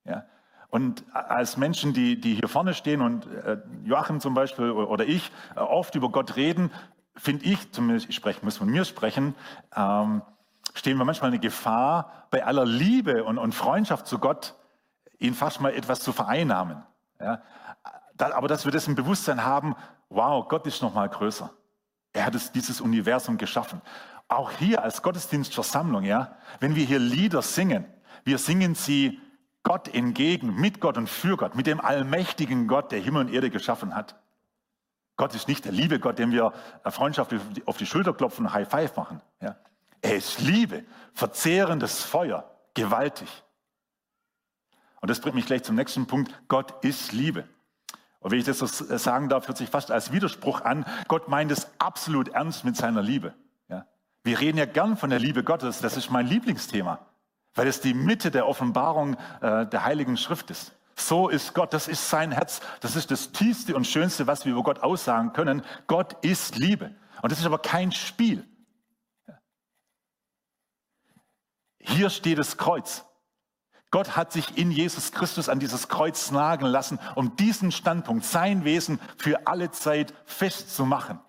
Ja? 0.05 0.25
Und 0.69 1.05
als 1.13 1.57
Menschen, 1.57 1.93
die, 1.93 2.21
die 2.21 2.35
hier 2.35 2.49
vorne 2.49 2.75
stehen 2.75 3.01
und 3.01 3.27
äh, 3.27 3.59
Joachim 3.85 4.21
zum 4.21 4.35
Beispiel 4.35 4.71
oder 4.71 5.07
ich 5.07 5.31
äh, 5.55 5.61
oft 5.61 5.95
über 5.95 6.09
Gott 6.11 6.37
reden, 6.37 6.71
finde 7.15 7.45
ich, 7.45 7.73
zumindest 7.73 8.09
ich 8.09 8.17
spreche, 8.17 8.45
muss 8.45 8.57
von 8.57 8.69
mir 8.69 8.85
sprechen, 8.85 9.35
ähm, 9.75 10.23
stehen 10.75 10.99
wir 10.99 11.05
manchmal 11.05 11.31
eine 11.31 11.41
Gefahr, 11.41 12.27
bei 12.31 12.45
aller 12.45 12.65
Liebe 12.65 13.25
und, 13.25 13.39
und 13.39 13.55
Freundschaft 13.55 14.07
zu 14.07 14.19
Gott, 14.19 14.55
ihn 15.19 15.35
fast 15.35 15.61
mal 15.61 15.73
etwas 15.73 16.01
zu 16.01 16.13
vereinnahmen. 16.13 16.83
Ja? 17.21 17.43
aber 18.19 18.49
dass 18.49 18.65
wir 18.65 18.73
das 18.73 18.87
im 18.89 18.95
Bewusstsein 18.95 19.45
haben, 19.45 19.77
wow, 20.09 20.47
Gott 20.49 20.67
ist 20.67 20.83
noch 20.83 20.95
mal 20.95 21.09
größer. 21.09 21.51
Er 22.13 22.25
hat 22.25 22.35
es, 22.35 22.53
dieses 22.53 22.81
Universum 22.81 23.37
geschaffen. 23.37 23.83
Auch 24.29 24.51
hier 24.53 24.83
als 24.83 25.03
Gottesdienstversammlung, 25.03 26.03
ja, 26.03 26.37
wenn 26.61 26.75
wir 26.75 26.85
hier 26.85 26.99
Lieder 26.99 27.43
singen, 27.43 27.85
wir 28.25 28.39
singen 28.39 28.75
sie 28.75 29.21
Gott 29.63 29.93
entgegen, 29.93 30.55
mit 30.55 30.81
Gott 30.81 30.97
und 30.97 31.09
für 31.09 31.37
Gott, 31.37 31.55
mit 31.55 31.67
dem 31.67 31.81
allmächtigen 31.81 32.69
Gott, 32.69 32.93
der 32.93 33.01
Himmel 33.01 33.27
und 33.27 33.33
Erde 33.33 33.51
geschaffen 33.51 33.95
hat. 33.95 34.17
Gott 35.17 35.35
ist 35.35 35.49
nicht 35.49 35.65
der 35.65 35.73
liebe 35.73 35.99
Gott, 35.99 36.19
dem 36.19 36.31
wir 36.31 36.53
Freundschaft 36.85 37.35
auf 37.65 37.77
die 37.77 37.87
Schulter 37.87 38.13
klopfen 38.13 38.47
und 38.47 38.53
High 38.53 38.69
Five 38.69 38.97
machen. 38.97 39.21
Ja. 39.41 39.57
Er 40.07 40.15
ist 40.15 40.41
Liebe, 40.41 40.85
verzehrendes 41.15 42.05
Feuer, 42.05 42.49
gewaltig. 42.75 43.29
Und 45.01 45.11
das 45.11 45.19
bringt 45.19 45.35
mich 45.35 45.47
gleich 45.47 45.65
zum 45.65 45.75
nächsten 45.75 46.07
Punkt. 46.07 46.33
Gott 46.47 46.85
ist 46.85 47.11
Liebe. 47.11 47.49
Und 48.21 48.31
wenn 48.31 48.39
ich 48.39 48.45
das 48.45 48.61
so 48.61 48.67
sagen 48.67 49.29
darf, 49.29 49.49
hört 49.49 49.59
sich 49.59 49.69
fast 49.69 49.91
als 49.91 50.13
Widerspruch 50.13 50.61
an. 50.61 50.87
Gott 51.09 51.27
meint 51.27 51.51
es 51.51 51.67
absolut 51.81 52.29
ernst 52.29 52.65
mit 52.65 52.77
seiner 52.77 53.03
Liebe. 53.03 53.35
Ja? 53.69 53.85
Wir 54.23 54.39
reden 54.39 54.59
ja 54.59 54.67
gern 54.67 54.97
von 54.97 55.11
der 55.11 55.19
Liebe 55.19 55.43
Gottes. 55.43 55.81
Das 55.81 55.97
ist 55.97 56.09
mein 56.09 56.29
Lieblingsthema, 56.29 57.01
weil 57.57 57.67
es 57.67 57.81
die 57.81 57.93
Mitte 57.93 58.31
der 58.31 58.47
Offenbarung 58.47 59.17
äh, 59.41 59.67
der 59.67 59.85
Heiligen 59.85 60.17
Schrift 60.17 60.53
ist. 60.53 60.71
So 60.95 61.29
ist 61.29 61.53
Gott, 61.53 61.75
das 61.75 61.89
ist 61.89 62.09
sein 62.09 62.31
Herz, 62.31 62.61
das 62.79 62.95
ist 62.95 63.11
das 63.11 63.33
Tiefste 63.33 63.75
und 63.75 63.89
Schönste, 63.89 64.29
was 64.29 64.45
wir 64.45 64.53
über 64.53 64.63
Gott 64.63 64.85
aussagen 64.85 65.33
können. 65.33 65.63
Gott 65.89 66.25
ist 66.25 66.55
Liebe. 66.57 66.95
Und 67.23 67.33
das 67.33 67.41
ist 67.41 67.47
aber 67.47 67.59
kein 67.59 67.91
Spiel. 67.91 68.47
Hier 71.87 72.11
steht 72.11 72.39
das 72.39 72.57
Kreuz. 72.57 73.05
Gott 73.93 74.17
hat 74.17 74.33
sich 74.33 74.59
in 74.59 74.73
Jesus 74.73 75.13
Christus 75.13 75.49
an 75.49 75.61
dieses 75.61 75.89
Kreuz 75.89 76.33
nageln 76.33 76.71
lassen, 76.71 76.99
um 77.15 77.37
diesen 77.37 77.71
Standpunkt, 77.71 78.25
sein 78.25 78.65
Wesen 78.65 78.99
für 79.17 79.47
alle 79.47 79.71
Zeit 79.71 80.13
festzumachen. 80.25 81.21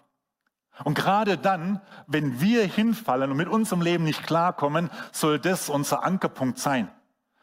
Und 0.83 0.95
gerade 0.95 1.37
dann, 1.37 1.81
wenn 2.07 2.41
wir 2.41 2.65
hinfallen 2.65 3.31
und 3.31 3.37
mit 3.37 3.47
unserem 3.47 3.81
Leben 3.81 4.03
nicht 4.03 4.23
klarkommen, 4.23 4.89
soll 5.11 5.39
das 5.39 5.69
unser 5.69 6.03
Ankerpunkt 6.03 6.57
sein. 6.57 6.91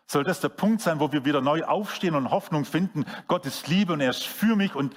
Soll 0.06 0.24
das 0.24 0.40
der 0.40 0.50
Punkt 0.50 0.82
sein, 0.82 1.00
wo 1.00 1.12
wir 1.12 1.24
wieder 1.24 1.40
neu 1.40 1.64
aufstehen 1.64 2.16
und 2.16 2.30
Hoffnung 2.30 2.64
finden, 2.64 3.04
Gott 3.28 3.46
ist 3.46 3.68
Liebe 3.68 3.92
und 3.92 4.00
er 4.00 4.10
ist 4.10 4.26
für 4.26 4.56
mich 4.56 4.74
und 4.74 4.94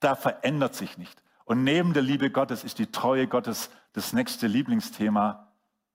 da 0.00 0.16
verändert 0.16 0.74
sich 0.74 0.98
nicht. 0.98 1.22
Und 1.44 1.64
neben 1.64 1.92
der 1.92 2.02
Liebe 2.02 2.30
Gottes 2.30 2.64
ist 2.64 2.78
die 2.78 2.90
Treue 2.90 3.26
Gottes 3.28 3.70
das 3.94 4.12
nächste 4.12 4.46
Lieblingsthema, 4.46 5.50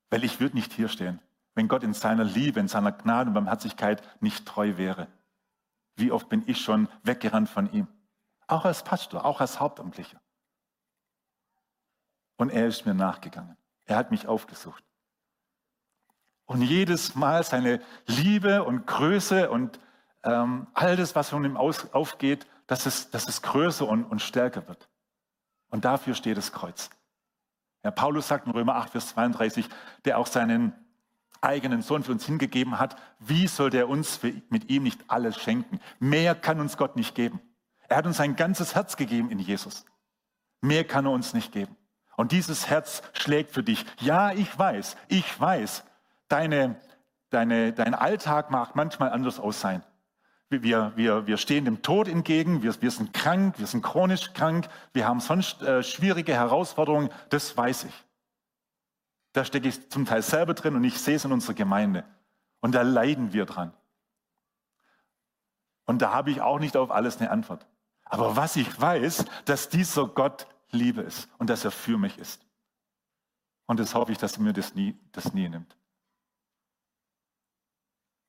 weil 0.10 0.24
ich 0.24 0.40
würde 0.40 0.56
nicht 0.56 0.74
hier 0.74 0.88
stehen, 0.88 1.20
wenn 1.54 1.68
Gott 1.68 1.84
in 1.84 1.94
seiner 1.94 2.24
Liebe, 2.24 2.60
in 2.60 2.68
seiner 2.68 2.92
Gnade 2.92 3.28
und 3.30 3.36
Barmherzigkeit 3.36 4.02
nicht 4.22 4.46
treu 4.46 4.78
wäre. 4.78 5.08
Wie 5.96 6.12
oft 6.12 6.30
bin 6.30 6.44
ich 6.48 6.62
schon 6.62 6.88
weggerannt 7.04 7.50
von 7.50 7.72
ihm? 7.72 7.88
Auch 8.48 8.66
als 8.66 8.84
Pastor, 8.84 9.26
auch 9.26 9.42
als 9.42 9.60
Hauptamtlicher. 9.60 10.20
Und 12.38 12.50
er 12.50 12.68
ist 12.68 12.86
mir 12.86 12.94
nachgegangen. 12.94 13.58
Er 13.86 13.98
hat 13.98 14.12
mich 14.12 14.28
aufgesucht. 14.28 14.84
Und 16.46 16.62
jedes 16.62 17.16
Mal 17.16 17.44
seine 17.44 17.82
Liebe 18.08 18.64
und 18.64 18.88
Größe 18.88 19.52
und 19.52 19.80
ähm, 20.24 20.68
all 20.74 20.96
das, 20.96 21.16
was 21.16 21.30
von 21.30 21.44
ihm 21.44 21.58
aus, 21.58 21.94
aufgeht, 21.94 22.48
dass 22.66 22.86
es, 22.86 23.10
dass 23.12 23.28
es 23.28 23.42
größer 23.42 23.88
und, 23.88 24.06
und 24.06 24.22
stärker 24.22 24.68
wird. 24.68 24.90
Und 25.70 25.86
dafür 25.86 26.16
steht 26.16 26.38
das 26.38 26.52
Kreuz. 26.52 26.90
Ja, 27.84 27.92
Paulus 27.92 28.28
sagt 28.28 28.46
in 28.46 28.52
Römer 28.52 28.76
8, 28.76 28.92
Vers 28.92 29.10
32, 29.10 29.70
der 30.06 30.18
auch 30.18 30.28
seinen 30.28 30.74
eigenen 31.42 31.82
Sohn 31.82 32.04
für 32.04 32.12
uns 32.12 32.26
hingegeben 32.26 32.80
hat, 32.80 32.98
wie 33.20 33.48
soll 33.48 33.70
der 33.70 33.88
uns 33.88 34.20
mit 34.50 34.70
ihm 34.70 34.84
nicht 34.84 35.02
alles 35.08 35.38
schenken? 35.38 35.80
Mehr 36.00 36.36
kann 36.36 36.60
uns 36.60 36.76
Gott 36.76 36.96
nicht 36.96 37.16
geben. 37.16 37.40
Er 37.88 37.98
hat 37.98 38.06
uns 38.06 38.18
sein 38.18 38.36
ganzes 38.36 38.76
Herz 38.76 38.98
gegeben 38.98 39.32
in 39.32 39.40
Jesus. 39.40 39.86
Mehr 40.62 40.84
kann 40.84 41.06
er 41.06 41.12
uns 41.12 41.34
nicht 41.34 41.52
geben. 41.52 41.76
Und 42.18 42.34
dieses 42.34 42.70
Herz 42.70 43.02
schlägt 43.14 43.52
für 43.52 43.64
dich. 43.64 43.86
Ja, 44.02 44.34
ich 44.34 44.60
weiß, 44.60 44.98
ich 45.08 45.40
weiß, 45.40 45.86
deine, 46.28 46.76
deine, 47.30 47.72
dein 47.72 47.96
Alltag 47.96 48.52
mag 48.52 48.76
manchmal 48.76 49.12
anders 49.12 49.40
aus 49.40 49.62
sein. 49.62 49.84
Wir, 50.50 50.98
wir, 50.98 51.28
wir 51.28 51.38
stehen 51.38 51.66
dem 51.66 51.84
Tod 51.84 52.08
entgegen, 52.08 52.64
wir, 52.64 52.82
wir 52.82 52.90
sind 52.90 53.14
krank, 53.14 53.60
wir 53.60 53.68
sind 53.68 53.84
chronisch 53.84 54.34
krank, 54.34 54.68
wir 54.94 55.08
haben 55.08 55.20
sonst 55.20 55.62
äh, 55.62 55.84
schwierige 55.84 56.34
Herausforderungen, 56.34 57.10
das 57.30 57.56
weiß 57.56 57.84
ich. 57.84 58.06
Da 59.34 59.46
stecke 59.46 59.68
ich 59.68 59.90
zum 59.92 60.06
Teil 60.06 60.24
selber 60.24 60.56
drin 60.56 60.76
und 60.76 60.84
ich 60.84 61.00
sehe 61.00 61.16
es 61.18 61.26
in 61.26 61.32
unserer 61.32 61.54
Gemeinde. 61.54 62.04
Und 62.62 62.74
da 62.74 62.82
leiden 62.82 63.32
wir 63.32 63.46
dran. 63.46 63.74
Und 65.86 66.02
da 66.02 66.14
habe 66.14 66.32
ich 66.32 66.42
auch 66.42 66.60
nicht 66.60 66.76
auf 66.76 66.90
alles 66.90 67.18
eine 67.18 67.30
Antwort. 67.30 67.68
Aber 68.04 68.36
was 68.36 68.56
ich 68.56 68.82
weiß, 68.82 69.26
dass 69.46 69.70
dieser 69.70 70.08
Gott 70.08 70.48
Liebe 70.72 71.02
ist 71.02 71.30
und 71.38 71.52
dass 71.52 71.64
er 71.64 71.72
für 71.72 72.00
mich 72.00 72.18
ist. 72.18 72.44
Und 73.68 73.80
das 73.80 73.94
hoffe 73.94 74.12
ich, 74.12 74.18
dass 74.18 74.38
er 74.38 74.42
mir 74.42 74.54
das 74.54 74.74
nie, 74.74 74.98
das 75.12 75.32
nie 75.32 75.48
nimmt. 75.48 75.78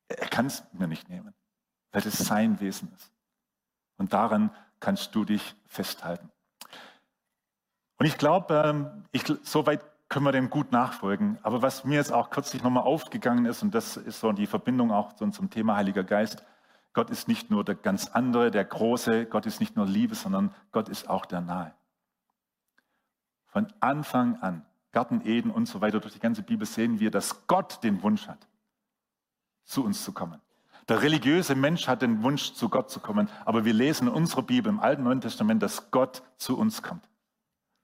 Er 0.09 0.29
kann 0.29 0.47
es 0.47 0.63
mir 0.73 0.87
nicht 0.87 1.09
nehmen 1.09 1.35
weil 1.93 2.07
es 2.07 2.19
sein 2.19 2.61
Wesen 2.61 2.93
ist. 2.97 3.11
Und 3.97 4.13
daran 4.13 4.51
kannst 4.79 5.15
du 5.15 5.25
dich 5.25 5.55
festhalten. 5.67 6.31
Und 7.99 8.07
ich 8.07 8.17
glaube, 8.17 8.63
ähm, 8.65 9.05
ich, 9.13 9.25
soweit 9.43 9.85
können 10.09 10.25
wir 10.25 10.33
dem 10.33 10.51
gut 10.51 10.73
nachfolgen. 10.73 11.39
Aber 11.43 11.63
was 11.63 11.85
mir 11.85 11.97
jetzt 11.97 12.13
auch 12.13 12.31
kürzlich 12.31 12.63
nochmal 12.63 12.83
aufgegangen 12.83 13.47
ist, 13.47 13.63
und 13.63 13.75
das 13.75 13.97
ist 13.97 14.21
so 14.21 14.33
die 14.33 14.47
Verbindung 14.47 14.91
auch 14.91 15.15
zum 15.15 15.51
Thema 15.51 15.77
Heiliger 15.77 16.05
Geist, 16.05 16.45
Gott 16.93 17.11
ist 17.11 17.29
nicht 17.29 17.51
nur 17.51 17.65
der 17.65 17.77
ganz 17.77 18.09
andere, 18.09 18.51
der 18.51 18.65
große, 18.65 19.27
Gott 19.27 19.47
ist 19.47 19.61
nicht 19.61 19.77
nur 19.77 19.87
Liebe, 19.87 20.17
sondern 20.17 20.53
Gott 20.73 20.89
ist 20.89 21.09
auch 21.09 21.25
der 21.25 21.41
Nahe. 21.41 21.73
Von 23.47 23.73
Anfang 23.79 24.37
an, 24.43 24.67
Garten 24.93 25.21
Eden 25.25 25.53
und 25.53 25.67
so 25.67 25.81
weiter, 25.81 26.01
durch 26.01 26.15
die 26.15 26.21
ganze 26.21 26.43
Bibel 26.43 26.67
sehen 26.67 26.99
wir, 26.99 27.13
dass 27.13 27.47
Gott 27.47 27.83
den 27.85 28.03
Wunsch 28.03 28.27
hat, 28.27 28.49
zu 29.65 29.85
uns 29.85 30.03
zu 30.03 30.13
kommen. 30.13 30.41
Der 30.91 31.03
religiöse 31.03 31.55
Mensch 31.55 31.87
hat 31.87 32.03
den 32.03 32.25
Wunsch, 32.25 32.53
zu 32.55 32.69
Gott 32.69 32.91
zu 32.91 32.99
kommen. 32.99 33.29
Aber 33.45 33.65
wir 33.65 33.73
lesen 33.73 34.09
in 34.09 34.13
unserer 34.13 34.43
Bibel 34.43 34.69
im 34.69 34.81
Alten 34.81 35.03
und 35.03 35.05
Neuen 35.07 35.21
Testament, 35.21 35.63
dass 35.63 35.93
Gott 35.93 36.25
zu 36.37 36.59
uns 36.59 36.83
kommt. 36.83 37.09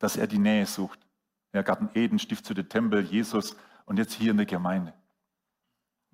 Dass 0.01 0.17
er 0.17 0.27
die 0.27 0.41
Nähe 0.41 0.67
sucht. 0.67 0.99
Ja, 1.53 1.63
Garten 1.63 1.89
Eden, 1.95 2.19
Stiftshütte, 2.19 2.69
Tempel, 2.69 3.05
Jesus 3.05 3.57
und 3.85 4.01
jetzt 4.01 4.15
hier 4.15 4.33
in 4.33 4.39
der 4.39 4.47
Gemeinde. 4.47 4.93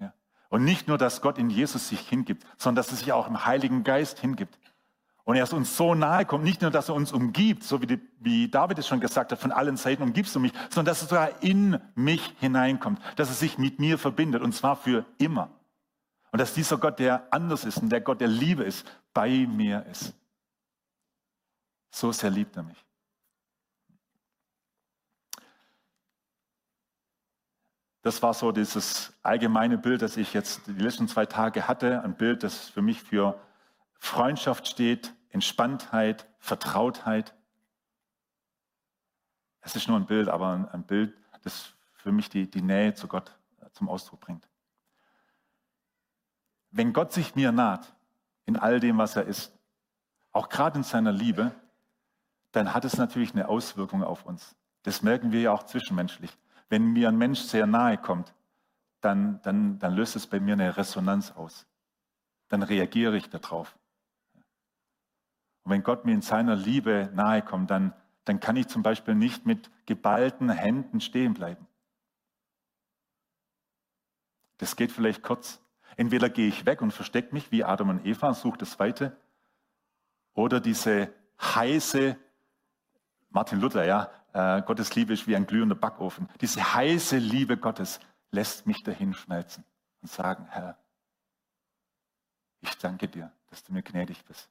Ja. 0.00 0.12
Und 0.50 0.64
nicht 0.64 0.86
nur, 0.86 0.98
dass 0.98 1.22
Gott 1.22 1.38
in 1.38 1.48
Jesus 1.48 1.88
sich 1.88 2.00
hingibt, 2.00 2.44
sondern 2.58 2.82
dass 2.82 2.90
er 2.90 2.98
sich 2.98 3.10
auch 3.14 3.26
im 3.26 3.46
Heiligen 3.46 3.84
Geist 3.84 4.18
hingibt. 4.18 4.58
Und 5.24 5.36
er 5.36 5.50
uns 5.50 5.74
so 5.78 5.94
nahe 5.94 6.26
kommt, 6.26 6.44
nicht 6.44 6.60
nur, 6.60 6.70
dass 6.70 6.90
er 6.90 6.94
uns 6.94 7.10
umgibt, 7.10 7.64
so 7.64 7.80
wie, 7.80 7.86
die, 7.86 8.00
wie 8.20 8.48
David 8.50 8.78
es 8.78 8.86
schon 8.86 9.00
gesagt 9.00 9.32
hat, 9.32 9.38
von 9.38 9.50
allen 9.50 9.78
Seiten 9.78 10.02
umgibst 10.02 10.34
du 10.34 10.40
mich, 10.40 10.52
sondern 10.68 10.92
dass 10.92 11.00
er 11.00 11.08
sogar 11.08 11.42
in 11.42 11.80
mich 11.94 12.34
hineinkommt, 12.38 13.00
dass 13.16 13.30
er 13.30 13.34
sich 13.34 13.56
mit 13.56 13.78
mir 13.78 13.96
verbindet 13.96 14.42
und 14.42 14.52
zwar 14.54 14.76
für 14.76 15.06
immer. 15.16 15.48
Und 16.32 16.38
dass 16.40 16.54
dieser 16.54 16.78
Gott, 16.78 16.98
der 16.98 17.30
anders 17.30 17.64
ist 17.64 17.76
und 17.76 17.90
der 17.90 18.00
Gott 18.00 18.20
der 18.20 18.28
Liebe 18.28 18.64
ist, 18.64 18.86
bei 19.12 19.46
mir 19.46 19.84
ist. 19.86 20.14
So 21.90 22.10
sehr 22.10 22.30
liebt 22.30 22.56
er 22.56 22.62
mich. 22.62 22.82
Das 28.00 28.22
war 28.22 28.32
so 28.32 28.50
dieses 28.50 29.12
allgemeine 29.22 29.76
Bild, 29.76 30.00
das 30.00 30.16
ich 30.16 30.32
jetzt 30.32 30.66
die 30.66 30.72
letzten 30.72 31.06
zwei 31.06 31.26
Tage 31.26 31.68
hatte. 31.68 32.02
Ein 32.02 32.16
Bild, 32.16 32.42
das 32.42 32.70
für 32.70 32.82
mich 32.82 33.00
für 33.02 33.38
Freundschaft 33.98 34.66
steht, 34.66 35.14
Entspanntheit, 35.28 36.26
Vertrautheit. 36.38 37.34
Es 39.60 39.76
ist 39.76 39.86
nur 39.86 39.98
ein 39.98 40.06
Bild, 40.06 40.28
aber 40.28 40.68
ein 40.72 40.84
Bild, 40.84 41.14
das 41.42 41.74
für 41.92 42.10
mich 42.10 42.30
die, 42.30 42.50
die 42.50 42.62
Nähe 42.62 42.94
zu 42.94 43.06
Gott 43.06 43.38
zum 43.74 43.88
Ausdruck 43.88 44.20
bringt. 44.20 44.48
Wenn 46.72 46.92
Gott 46.92 47.12
sich 47.12 47.34
mir 47.34 47.52
naht, 47.52 47.94
in 48.46 48.56
all 48.56 48.80
dem, 48.80 48.98
was 48.98 49.14
er 49.16 49.24
ist, 49.24 49.56
auch 50.32 50.48
gerade 50.48 50.78
in 50.78 50.82
seiner 50.82 51.12
Liebe, 51.12 51.54
dann 52.50 52.74
hat 52.74 52.84
es 52.84 52.96
natürlich 52.96 53.32
eine 53.32 53.48
Auswirkung 53.48 54.02
auf 54.02 54.24
uns. 54.24 54.56
Das 54.82 55.02
merken 55.02 55.32
wir 55.32 55.42
ja 55.42 55.52
auch 55.52 55.62
zwischenmenschlich. 55.62 56.36
Wenn 56.68 56.92
mir 56.92 57.08
ein 57.08 57.18
Mensch 57.18 57.40
sehr 57.40 57.66
nahe 57.66 57.98
kommt, 57.98 58.34
dann, 59.00 59.40
dann, 59.42 59.78
dann 59.78 59.94
löst 59.94 60.16
es 60.16 60.26
bei 60.26 60.40
mir 60.40 60.54
eine 60.54 60.76
Resonanz 60.76 61.32
aus. 61.32 61.66
Dann 62.48 62.62
reagiere 62.62 63.16
ich 63.16 63.28
darauf. 63.28 63.76
Und 65.64 65.70
wenn 65.70 65.82
Gott 65.82 66.04
mir 66.04 66.12
in 66.12 66.22
seiner 66.22 66.56
Liebe 66.56 67.10
nahe 67.14 67.42
kommt, 67.42 67.70
dann, 67.70 67.94
dann 68.24 68.40
kann 68.40 68.56
ich 68.56 68.68
zum 68.68 68.82
Beispiel 68.82 69.14
nicht 69.14 69.46
mit 69.46 69.70
geballten 69.86 70.50
Händen 70.50 71.00
stehen 71.00 71.34
bleiben. 71.34 71.66
Das 74.58 74.76
geht 74.76 74.92
vielleicht 74.92 75.22
kurz. 75.22 75.61
Entweder 75.96 76.30
gehe 76.30 76.48
ich 76.48 76.66
weg 76.66 76.82
und 76.82 76.92
verstecke 76.92 77.34
mich 77.34 77.50
wie 77.52 77.64
Adam 77.64 77.90
und 77.90 78.06
Eva, 78.06 78.34
suche 78.34 78.58
das 78.58 78.78
Weite, 78.78 79.16
oder 80.34 80.60
diese 80.60 81.12
heiße, 81.40 82.16
Martin 83.30 83.60
Luther, 83.60 83.84
ja, 83.84 84.10
äh, 84.32 84.62
Gottes 84.62 84.94
Liebe 84.94 85.12
ist 85.12 85.26
wie 85.26 85.36
ein 85.36 85.46
glühender 85.46 85.74
Backofen. 85.74 86.28
Diese 86.40 86.74
heiße 86.74 87.18
Liebe 87.18 87.56
Gottes 87.56 88.00
lässt 88.30 88.66
mich 88.66 88.82
dahin 88.82 89.12
schmelzen 89.14 89.64
und 90.00 90.10
sagen, 90.10 90.46
Herr, 90.48 90.78
ich 92.60 92.76
danke 92.78 93.08
dir, 93.08 93.30
dass 93.50 93.62
du 93.62 93.72
mir 93.72 93.82
gnädig 93.82 94.24
bist. 94.24 94.48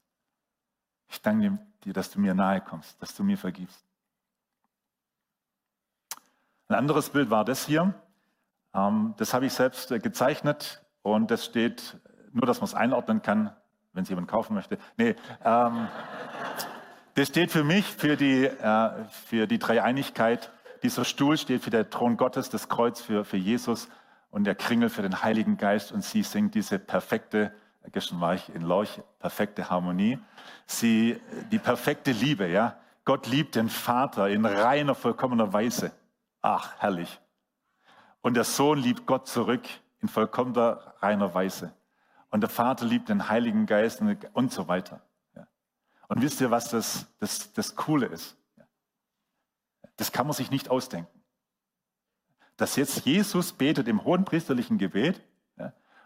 Ich 1.10 1.22
danke 1.22 1.60
dir, 1.84 1.94
dass 1.94 2.12
du 2.12 2.20
mir 2.20 2.34
nahe 2.34 2.62
kommst, 2.62 3.02
dass 3.02 3.16
du 3.16 3.24
mir 3.24 3.38
vergibst. 3.38 3.84
Ein 6.68 6.76
anderes 6.76 7.10
Bild 7.10 7.30
war 7.30 7.44
das 7.44 7.66
hier. 7.66 7.94
Ähm, 8.74 9.14
das 9.18 9.34
habe 9.34 9.46
ich 9.46 9.54
selbst 9.54 9.92
äh, 9.92 10.00
gezeichnet 10.00 10.82
und 11.02 11.32
das 11.32 11.46
steht, 11.46 11.98
nur 12.32 12.46
dass 12.46 12.60
man 12.60 12.66
es 12.66 12.76
einordnen 12.76 13.22
kann, 13.22 13.56
wenn 13.94 14.04
es 14.04 14.10
jemand 14.10 14.28
kaufen 14.28 14.54
möchte. 14.54 14.78
Nee, 14.98 15.16
ähm, 15.44 15.88
das 17.16 17.28
steht 17.28 17.52
für 17.52 17.64
mich, 17.64 17.86
für 17.86 18.16
die, 18.16 18.46
äh, 18.46 18.90
für 19.10 19.48
die 19.48 19.60
Dreieinigkeit. 19.60 20.52
Dieser 20.84 21.06
Stuhl 21.06 21.38
steht 21.38 21.64
für 21.64 21.70
den 21.70 21.90
Thron 21.90 22.18
Gottes, 22.18 22.50
das 22.50 22.70
Kreuz 22.70 23.02
für, 23.02 23.26
für 23.26 23.38
Jesus 23.38 23.90
und 24.30 24.46
der 24.46 24.56
Kringel 24.56 24.90
für 24.90 25.02
den 25.02 25.22
Heiligen 25.22 25.58
Geist 25.58 25.92
und 25.92 26.04
sie 26.04 26.24
singt 26.24 26.56
diese 26.56 26.80
perfekte 26.80 27.54
Gestern 27.90 28.22
war 28.22 28.36
ich 28.36 28.54
in 28.54 28.62
Lorch, 28.62 29.02
perfekte 29.20 29.70
Harmonie. 29.70 30.20
Sie, 30.66 31.20
die 31.52 31.60
perfekte 31.60 32.12
Liebe, 32.12 32.48
ja. 32.48 32.78
Gott 33.04 33.26
liebt 33.28 33.56
den 33.56 33.70
Vater 33.70 34.30
in 34.30 34.46
reiner, 34.46 34.94
vollkommener 34.94 35.52
Weise. 35.52 35.92
Ach, 36.42 36.74
herrlich. 36.78 37.20
Und 38.22 38.36
der 38.36 38.44
Sohn 38.44 38.78
liebt 38.78 39.08
Gott 39.08 39.28
zurück 39.28 39.64
in 40.02 40.08
vollkommener, 40.08 40.96
reiner 41.00 41.34
Weise. 41.34 41.74
Und 42.30 42.42
der 42.42 42.50
Vater 42.50 42.86
liebt 42.86 43.10
den 43.10 43.30
Heiligen 43.30 43.66
Geist 43.66 44.02
und, 44.34 44.52
so 44.52 44.68
weiter. 44.68 45.02
Und 46.08 46.22
wisst 46.22 46.42
ihr, 46.42 46.52
was 46.52 46.70
das, 46.70 47.08
das, 47.20 47.54
das 47.54 47.76
Coole 47.76 48.08
ist? 48.08 48.38
Das 49.98 50.12
kann 50.12 50.28
man 50.28 50.34
sich 50.34 50.50
nicht 50.50 50.70
ausdenken. 50.70 51.22
Dass 52.58 52.76
jetzt 52.76 53.06
Jesus 53.06 53.54
betet 53.54 53.88
im 53.88 54.04
hohen 54.04 54.26
priesterlichen 54.26 54.78
Gebet, 54.78 55.22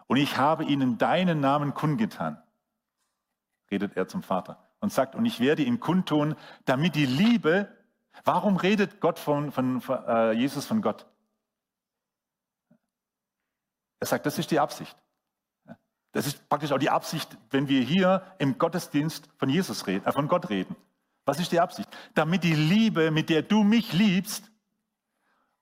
und 0.07 0.17
ich 0.17 0.37
habe 0.37 0.63
ihnen 0.65 0.97
deinen 0.97 1.39
Namen 1.39 1.73
kundgetan, 1.73 2.41
redet 3.71 3.97
er 3.97 4.07
zum 4.07 4.21
Vater 4.21 4.63
und 4.79 4.93
sagt, 4.93 5.15
und 5.15 5.25
ich 5.25 5.39
werde 5.39 5.63
ihn 5.63 5.79
kundtun, 5.79 6.35
damit 6.65 6.95
die 6.95 7.05
Liebe, 7.05 7.67
warum 8.23 8.57
redet 8.57 9.01
Gott 9.01 9.17
von, 9.17 9.51
von, 9.51 9.81
von 9.81 10.03
äh, 10.05 10.31
Jesus 10.33 10.65
von 10.65 10.81
Gott? 10.81 11.07
Er 14.05 14.07
sagt, 14.07 14.27
das 14.27 14.37
ist 14.37 14.51
die 14.51 14.59
Absicht. 14.59 14.95
Das 16.11 16.27
ist 16.27 16.47
praktisch 16.47 16.71
auch 16.71 16.77
die 16.77 16.91
Absicht, 16.91 17.35
wenn 17.49 17.67
wir 17.67 17.81
hier 17.81 18.21
im 18.37 18.59
Gottesdienst 18.59 19.27
von 19.37 19.49
Jesus 19.49 19.87
reden, 19.87 20.05
äh, 20.05 20.11
von 20.11 20.27
Gott 20.27 20.47
reden. 20.49 20.75
Was 21.25 21.39
ist 21.39 21.51
die 21.51 21.59
Absicht? 21.59 21.89
Damit 22.13 22.43
die 22.43 22.53
Liebe, 22.53 23.09
mit 23.09 23.29
der 23.31 23.41
du 23.41 23.63
mich 23.63 23.93
liebst, 23.93 24.51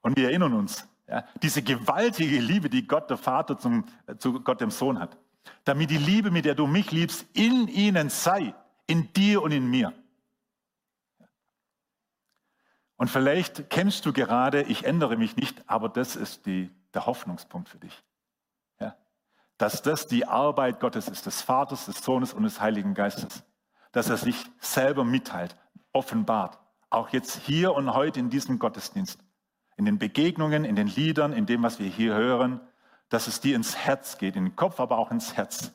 und 0.02 0.18
wir 0.18 0.26
erinnern 0.26 0.52
uns, 0.56 0.86
ja, 1.08 1.26
diese 1.42 1.62
gewaltige 1.62 2.42
Liebe, 2.42 2.70
die 2.70 2.86
Gott 2.86 3.10
der 3.10 3.16
Vater 3.16 3.58
zum, 3.58 3.86
zu 4.18 4.42
Gott 4.42 4.60
dem 4.60 4.72
Sohn 4.72 5.00
hat. 5.00 5.18
Damit 5.64 5.90
die 5.90 5.98
Liebe, 5.98 6.30
mit 6.30 6.44
der 6.44 6.56
du 6.56 6.68
mich 6.68 6.92
liebst, 6.92 7.26
in 7.32 7.70
ihnen 7.70 8.10
sei, 8.10 8.54
in 8.88 9.14
dir 9.14 9.42
und 9.42 9.54
in 9.54 9.70
mir. 9.70 9.94
Und 12.98 13.10
vielleicht 13.10 13.70
kennst 13.70 14.06
du 14.06 14.12
gerade, 14.12 14.64
ich 14.64 14.84
ändere 14.84 15.16
mich 15.16 15.38
nicht, 15.38 15.64
aber 15.66 15.88
das 15.88 16.18
ist 16.18 16.46
die, 16.46 16.70
der 16.94 17.06
Hoffnungspunkt 17.06 17.70
für 17.70 17.78
dich. 17.78 18.04
Dass 19.58 19.82
das 19.82 20.08
die 20.08 20.26
Arbeit 20.26 20.80
Gottes 20.80 21.08
ist, 21.08 21.26
des 21.26 21.42
Vaters, 21.42 21.86
des 21.86 22.04
Sohnes 22.04 22.34
und 22.34 22.44
des 22.44 22.60
Heiligen 22.60 22.94
Geistes. 22.94 23.44
Dass 23.92 24.10
er 24.10 24.18
sich 24.18 24.36
selber 24.60 25.04
mitteilt, 25.04 25.56
offenbart. 25.92 26.60
Auch 26.90 27.10
jetzt 27.10 27.38
hier 27.38 27.74
und 27.74 27.94
heute 27.94 28.20
in 28.20 28.30
diesem 28.30 28.60
Gottesdienst 28.60 29.20
in 29.78 29.86
den 29.86 30.00
Begegnungen, 30.00 30.66
in 30.66 30.76
den 30.76 30.88
Liedern, 30.88 31.34
in 31.34 31.46
dem, 31.46 31.64
was 31.64 31.80
wir 31.80 31.88
hier 31.88 32.14
hören, 32.16 32.62
dass 33.10 33.28
es 33.28 33.42
dir 33.42 33.56
ins 33.56 33.76
Herz 33.76 34.18
geht, 34.18 34.36
in 34.36 34.46
den 34.46 34.56
Kopf, 34.56 34.80
aber 34.80 34.98
auch 34.98 35.12
ins 35.12 35.36
Herz, 35.36 35.74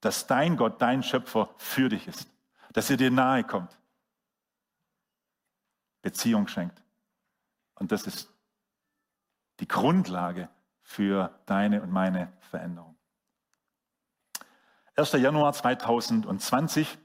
dass 0.00 0.26
dein 0.26 0.56
Gott, 0.56 0.80
dein 0.80 1.02
Schöpfer 1.02 1.50
für 1.56 1.88
dich 1.88 2.06
ist, 2.06 2.28
dass 2.72 2.90
er 2.90 2.96
dir 2.96 3.10
nahe 3.10 3.44
kommt, 3.44 3.78
Beziehung 6.02 6.46
schenkt. 6.48 6.82
Und 7.74 7.92
das 7.92 8.06
ist 8.06 8.32
die 9.60 9.68
Grundlage 9.68 10.48
für 10.82 11.38
deine 11.46 11.82
und 11.82 11.90
meine 11.90 12.32
Veränderung. 12.40 12.96
1. 14.98 15.12
Januar 15.12 15.52
2020. 15.52 16.98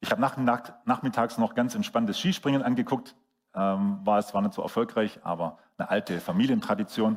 Ich 0.00 0.10
habe 0.10 0.20
nachmittags 0.20 1.38
noch 1.38 1.54
ganz 1.54 1.74
entspanntes 1.74 2.18
Skispringen 2.18 2.62
angeguckt. 2.62 3.16
Ähm, 3.54 4.00
war 4.04 4.18
es 4.18 4.34
war 4.34 4.42
nicht 4.42 4.52
so 4.52 4.60
erfolgreich, 4.60 5.20
aber 5.22 5.56
eine 5.78 5.88
alte 5.88 6.20
Familientradition. 6.20 7.16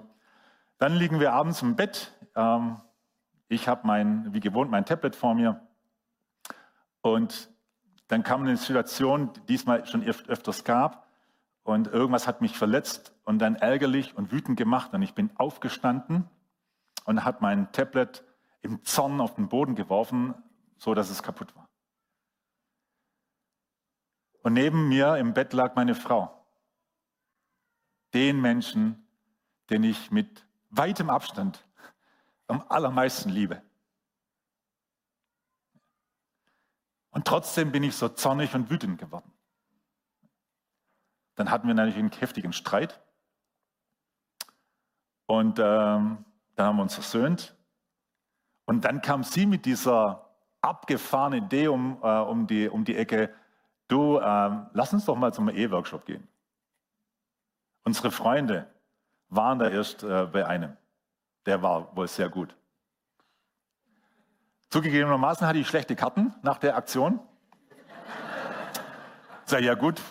Dann 0.78 0.94
liegen 0.94 1.20
wir 1.20 1.34
abends 1.34 1.62
im 1.62 1.76
Bett. 1.76 2.14
Ähm, 2.38 2.78
ich 3.50 3.68
habe 3.68 3.86
mein, 3.86 4.34
wie 4.34 4.40
gewohnt, 4.40 4.72
mein 4.72 4.86
Tablet 4.86 5.18
vor 5.18 5.36
mir. 5.36 5.60
Und 7.02 7.50
dann 8.08 8.24
kam 8.24 8.44
eine 8.44 8.56
Situation, 8.56 9.34
die 9.34 9.42
diesmal 9.42 9.86
schon 9.86 10.04
öf 10.04 10.24
öfters 10.30 10.64
gab. 10.64 11.06
Und 11.64 11.88
irgendwas 11.88 12.28
hat 12.28 12.40
mich 12.40 12.58
verletzt 12.58 13.14
und 13.26 13.40
dann 13.40 13.56
ärgerlich 13.56 14.16
und 14.16 14.32
wütend 14.32 14.58
gemacht. 14.58 14.94
Und 14.94 15.02
ich 15.02 15.16
bin 15.16 15.32
aufgestanden 15.36 16.30
und 17.04 17.26
hat 17.26 17.42
mein 17.42 17.74
Tablet 17.74 18.24
im 18.64 18.84
Zorn 18.84 19.22
auf 19.22 19.36
den 19.36 19.50
Boden 19.50 19.76
geworfen, 19.76 20.34
so 20.78 20.94
dass 20.94 21.10
es 21.10 21.22
kaputt 21.22 21.56
war. 21.56 21.70
Und 24.42 24.54
neben 24.54 24.90
mir 24.90 25.18
im 25.18 25.34
Bett 25.34 25.54
lag 25.54 25.76
meine 25.76 25.96
Frau. 25.96 26.46
Den 28.14 28.42
Menschen, 28.42 29.08
den 29.70 29.84
ich 29.84 30.12
mit 30.12 30.46
weitem 30.70 31.10
Abstand 31.10 31.66
am 32.48 32.64
allermeisten 32.70 33.30
liebe. 33.30 33.62
Und 37.12 37.26
trotzdem 37.28 37.72
bin 37.72 37.84
ich 37.84 37.96
so 37.96 38.10
zornig 38.10 38.54
und 38.56 38.70
wütend 38.70 39.00
geworden. 39.00 39.32
Dann 41.36 41.50
hatten 41.50 41.68
wir 41.68 41.74
natürlich 41.74 42.00
einen 42.00 42.12
heftigen 42.12 42.54
Streit. 42.54 43.02
Und 45.26 45.60
ähm, 45.60 46.26
dann 46.56 46.68
haben 46.68 46.76
wir 46.78 46.84
uns 46.84 46.96
versöhnt. 46.96 47.56
Und 48.66 48.86
dann 48.86 49.02
kam 49.02 49.24
sie 49.24 49.46
mit 49.46 49.66
dieser 49.66 50.30
abgefahrenen 50.62 51.46
Idee 51.46 51.68
um, 51.68 51.98
äh, 52.02 52.20
um, 52.20 52.48
die, 52.48 52.70
um 52.70 52.86
die 52.86 52.96
Ecke, 52.96 53.34
du, 53.88 54.20
ähm, 54.20 54.68
lass 54.74 54.94
uns 54.94 55.06
doch 55.06 55.16
mal 55.16 55.34
zum 55.34 55.50
Eheworkshop 55.50 56.06
gehen. 56.06 56.28
Unsere 57.84 58.12
Freunde 58.12 58.68
waren 59.30 59.60
da 59.60 59.70
erst 59.70 60.04
äh, 60.04 60.26
bei 60.26 60.48
einem. 60.48 60.78
Der 61.46 61.62
war 61.62 61.96
wohl 61.96 62.08
sehr 62.08 62.30
gut. 62.30 62.56
Zugegebenermaßen 64.70 65.46
hatte 65.46 65.60
ich 65.60 65.68
schlechte 65.68 65.96
Karten 65.96 66.34
nach 66.42 66.58
der 66.58 66.78
Aktion. 66.78 67.20
Sag 69.46 69.62
ja 69.62 69.74
gut, 69.74 70.02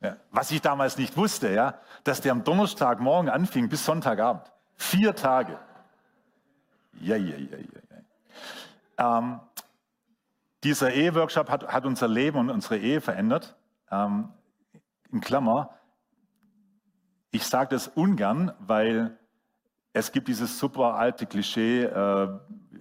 ja. 0.00 0.16
was 0.30 0.50
ich 0.50 0.60
damals 0.60 0.98
nicht 0.98 1.16
wusste, 1.16 1.52
ja, 1.52 1.78
dass 2.02 2.20
der 2.20 2.32
am 2.32 2.42
Donnerstagmorgen 2.42 3.30
anfing 3.30 3.68
bis 3.68 3.84
Sonntagabend. 3.84 4.50
Vier 4.74 5.14
Tage. 5.14 5.58
Ja, 7.00 7.16
ja, 7.16 7.36
ja, 7.36 7.56
ja. 7.56 7.91
Ähm, 9.02 9.40
dieser 10.62 10.92
Eheworkshop 10.92 11.50
hat, 11.50 11.66
hat, 11.66 11.84
unser 11.86 12.06
Leben 12.06 12.38
und 12.38 12.50
unsere 12.50 12.78
Ehe 12.78 13.00
verändert. 13.00 13.56
Ähm, 13.90 14.28
in 15.10 15.20
Klammer, 15.20 15.70
ich 17.32 17.44
sage 17.44 17.70
das 17.70 17.88
ungern, 17.88 18.52
weil 18.60 19.18
es 19.92 20.12
gibt 20.12 20.28
dieses 20.28 20.58
super 20.58 20.94
alte 20.94 21.26
Klischee, 21.26 21.82
äh, 21.82 22.28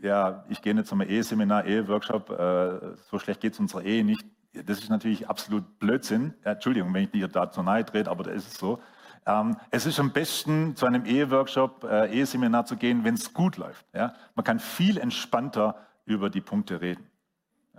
ja, 0.02 0.46
ich 0.50 0.62
gehe 0.62 0.76
nicht 0.76 0.88
zum 0.88 1.02
Eheseminar, 1.02 1.66
Eheworkshop, 1.66 2.30
äh, 2.30 2.96
so 3.10 3.18
schlecht 3.18 3.42
geht 3.42 3.54
es 3.54 3.60
unserer 3.60 3.84
Ehe 3.84 4.06
nicht. 4.06 4.24
Das 4.54 4.80
ist 4.80 4.90
natürlich 4.90 5.28
absolut 5.28 5.80
Blödsinn. 5.80 6.34
Ja, 6.46 6.52
Entschuldigung, 6.52 6.94
wenn 6.94 7.06
ich 7.06 7.12
dir 7.12 7.28
da 7.28 7.50
zu 7.50 7.64
nahe 7.64 7.86
trete, 7.86 8.12
aber 8.12 8.24
da 8.24 8.32
ist 8.32 8.48
es 8.48 8.58
so. 8.58 8.80
Ähm, 9.26 9.58
es 9.70 9.86
ist 9.86 10.00
am 10.00 10.12
besten, 10.12 10.76
zu 10.76 10.86
einem 10.86 11.06
Eheworkshop, 11.06 11.84
äh, 11.84 12.12
Eheseminar 12.12 12.66
zu 12.66 12.76
gehen, 12.76 13.04
wenn 13.04 13.16
es 13.16 13.34
gut 13.34 13.58
läuft. 13.58 13.86
Ja? 13.94 14.14
Man 14.36 14.44
kann 14.44 14.60
viel 14.60 14.98
entspannter 14.98 15.76
über 16.06 16.30
die 16.30 16.42
Punkte 16.42 16.82
reden. 16.82 17.10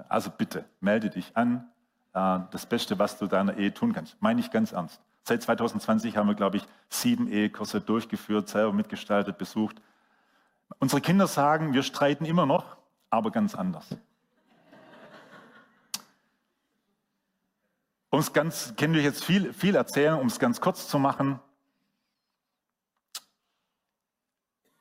Also 0.09 0.31
bitte, 0.31 0.65
melde 0.81 1.11
dich 1.11 1.37
an. 1.37 1.71
Äh, 2.15 2.41
das 2.51 2.67
Beste, 2.67 2.99
was 2.99 3.19
du 3.19 3.27
deiner 3.27 3.57
Ehe 3.57 3.73
tun 3.73 3.93
kannst. 3.93 4.21
Meine 4.21 4.41
ich 4.41 4.51
ganz 4.51 4.73
ernst. 4.73 5.01
Seit 5.25 5.43
2020 5.43 6.17
haben 6.17 6.27
wir, 6.29 6.35
glaube 6.35 6.57
ich, 6.57 6.65
sieben 6.89 7.29
Ehekurse 7.29 7.81
durchgeführt, 7.81 8.49
selber 8.49 8.73
mitgestaltet, 8.73 9.39
besucht. 9.39 9.81
Unsere 10.79 11.01
Kinder 11.01 11.27
sagen, 11.27 11.75
wir 11.75 11.83
streiten 11.83 12.25
immer 12.25 12.47
noch, 12.47 12.77
aber 13.11 13.31
ganz 13.31 13.55
anders. 13.55 13.97
Um 18.11 18.19
es 18.19 18.33
ganz, 18.33 18.75
können 18.77 18.95
wir 18.95 19.03
jetzt 19.03 19.25
viel, 19.25 19.53
viel 19.55 19.75
erzählen, 19.75 20.19
um 20.19 20.27
es 20.27 20.39
ganz 20.39 20.61
kurz 20.61 20.89
zu 20.89 20.99
machen. 20.99 21.39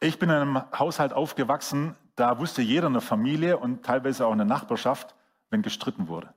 Ich 0.01 0.17
bin 0.17 0.29
in 0.29 0.35
einem 0.35 0.71
Haushalt 0.77 1.13
aufgewachsen, 1.13 1.95
da 2.15 2.39
wusste 2.39 2.61
jeder 2.61 2.87
in 2.87 2.93
der 2.93 3.01
Familie 3.01 3.57
und 3.57 3.83
teilweise 3.83 4.25
auch 4.25 4.31
in 4.31 4.37
der 4.37 4.47
Nachbarschaft, 4.47 5.15
wenn 5.49 5.61
gestritten 5.61 6.07
wurde. 6.07 6.33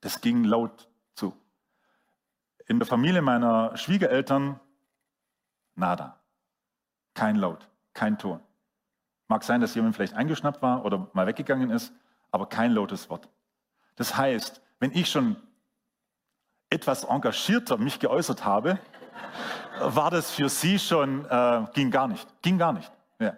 Das 0.00 0.20
ging 0.20 0.44
laut 0.44 0.88
zu. 1.14 1.36
In 2.66 2.78
der 2.78 2.86
Familie 2.86 3.22
meiner 3.22 3.76
Schwiegereltern 3.76 4.60
nada. 5.74 6.20
Kein 7.14 7.36
Laut, 7.36 7.68
kein 7.94 8.18
Ton. 8.18 8.40
Mag 9.28 9.42
sein, 9.42 9.60
dass 9.60 9.74
jemand 9.74 9.96
vielleicht 9.96 10.14
eingeschnappt 10.14 10.62
war 10.62 10.84
oder 10.84 11.08
mal 11.12 11.26
weggegangen 11.26 11.70
ist, 11.70 11.92
aber 12.30 12.48
kein 12.48 12.72
lautes 12.72 13.08
Wort. 13.10 13.28
Das 13.96 14.16
heißt, 14.16 14.60
wenn 14.78 14.92
ich 14.92 15.10
schon 15.10 15.36
etwas 16.70 17.04
engagierter 17.04 17.78
mich 17.78 17.98
geäußert 17.98 18.44
habe, 18.44 18.78
war 19.80 20.10
das 20.10 20.30
für 20.30 20.48
sie 20.48 20.78
schon, 20.78 21.24
äh, 21.24 21.66
ging 21.72 21.90
gar 21.90 22.08
nicht. 22.08 22.42
Ging 22.42 22.58
gar 22.58 22.72
nicht. 22.72 22.90
Ja. 23.18 23.36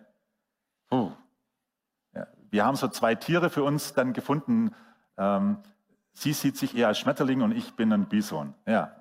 Puh. 0.89 1.13
Wir 2.51 2.65
haben 2.65 2.77
so 2.77 2.89
zwei 2.89 3.15
Tiere 3.15 3.51
für 3.51 3.63
uns 3.63 3.93
dann 3.93 4.13
gefunden. 4.13 4.75
Ähm, 5.17 5.59
sie 6.15 6.33
sieht 6.33 6.57
sich 6.57 6.77
eher 6.77 6.89
als 6.89 6.99
Schmetterling 6.99 7.43
und 7.43 7.53
ich 7.53 7.75
bin 7.75 7.93
ein 7.93 8.07
Bison. 8.07 8.55
Ja. 8.67 8.93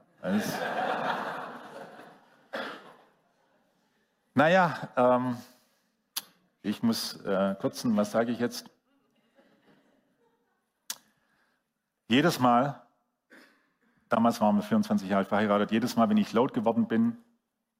naja, 4.33 4.89
ähm, 4.97 5.37
ich 6.61 6.83
muss 6.83 7.21
äh, 7.21 7.55
kurzen, 7.59 7.95
was 7.95 8.11
sage 8.11 8.31
ich 8.31 8.39
jetzt? 8.39 8.69
Jedes 12.09 12.39
Mal, 12.39 12.81
damals 14.09 14.41
waren 14.41 14.55
wir 14.55 14.63
24 14.63 15.09
Jahre 15.09 15.25
verheiratet, 15.25 15.71
jedes 15.71 15.95
Mal, 15.95 16.09
wenn 16.09 16.17
ich 16.17 16.33
laut 16.33 16.53
geworden 16.53 16.87
bin, 16.87 17.17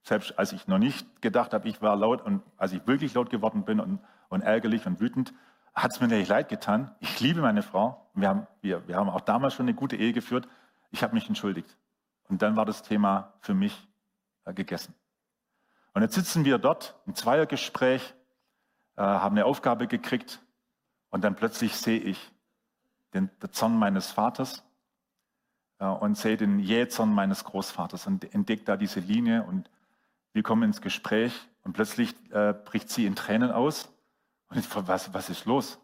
selbst 0.04 0.38
als 0.40 0.54
ich 0.54 0.68
noch 0.68 0.78
nicht 0.78 1.22
gedacht 1.22 1.54
habe, 1.54 1.68
ich 1.68 1.82
war 1.82 1.96
laut 1.98 2.22
und 2.22 2.42
als 2.56 2.72
ich 2.72 2.86
wirklich 2.88 3.14
laut 3.14 3.30
geworden 3.30 3.66
bin 3.66 3.82
und, 3.82 4.00
und 4.30 4.42
ärgerlich 4.42 4.86
und 4.86 5.02
wütend, 5.02 5.34
hat 5.78 5.92
es 5.92 6.02
mir 6.02 6.08
nicht 6.08 6.28
leid 6.28 6.50
getan. 6.50 6.92
Ich 7.00 7.20
liebe 7.20 7.40
meine 7.40 7.62
Frau. 7.62 8.10
Wir 8.16 8.30
haben, 8.30 8.48
wir, 8.62 8.88
wir 8.88 8.96
haben 8.96 9.10
auch 9.10 9.22
damals 9.22 9.54
schon 9.54 9.66
eine 9.66 9.76
gute 9.76 9.96
Ehe 9.96 10.12
geführt. 10.12 10.48
Ich 10.90 11.04
habe 11.04 11.14
mich 11.14 11.28
entschuldigt. 11.28 11.78
Und 12.28 12.42
dann 12.42 12.56
war 12.56 12.66
das 12.66 12.82
Thema 12.82 13.34
für 13.42 13.54
mich 13.54 13.88
äh, 14.46 14.54
gegessen. 14.54 14.96
Und 15.94 16.02
jetzt 16.02 16.16
sitzen 16.16 16.46
wir 16.46 16.58
dort 16.58 16.96
im 17.06 17.14
Zweiergespräch, 17.14 18.16
äh, 18.96 19.02
haben 19.02 19.36
eine 19.36 19.46
Aufgabe 19.46 19.88
gekriegt 19.88 20.42
und 21.10 21.24
dann 21.24 21.36
plötzlich 21.36 21.76
sehe 21.76 22.00
ich 22.00 22.32
den, 23.14 23.30
den 23.42 23.54
Zorn 23.54 23.78
meines 23.78 24.12
Vaters 24.12 24.64
äh, 25.78 25.86
und 25.86 26.18
sehe 26.18 26.38
den 26.38 26.58
Jähzorn 26.60 27.14
meines 27.14 27.44
Großvaters 27.44 28.08
und 28.08 28.34
entdecke 28.34 28.64
da 28.64 28.78
diese 28.78 29.00
Linie 29.00 29.44
und 29.44 29.70
wir 30.34 30.42
kommen 30.42 30.64
ins 30.64 30.82
Gespräch 30.82 31.34
und 31.64 31.74
plötzlich 31.74 32.16
äh, 32.32 32.54
bricht 32.54 32.90
sie 32.90 33.06
in 33.06 33.16
Tränen 33.16 33.52
aus. 33.52 33.90
Und 34.50 34.58
ich 34.58 34.76
was, 34.76 35.14
was 35.14 35.30
ist 35.30 35.46
los? 35.46 35.80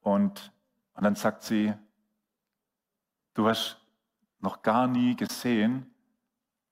Und, 0.00 0.52
und 0.94 1.04
dann 1.04 1.14
sagt 1.14 1.42
sie, 1.42 1.74
du 3.34 3.48
hast 3.48 3.78
noch 4.40 4.62
gar 4.62 4.86
nie 4.86 5.16
gesehen, 5.16 5.92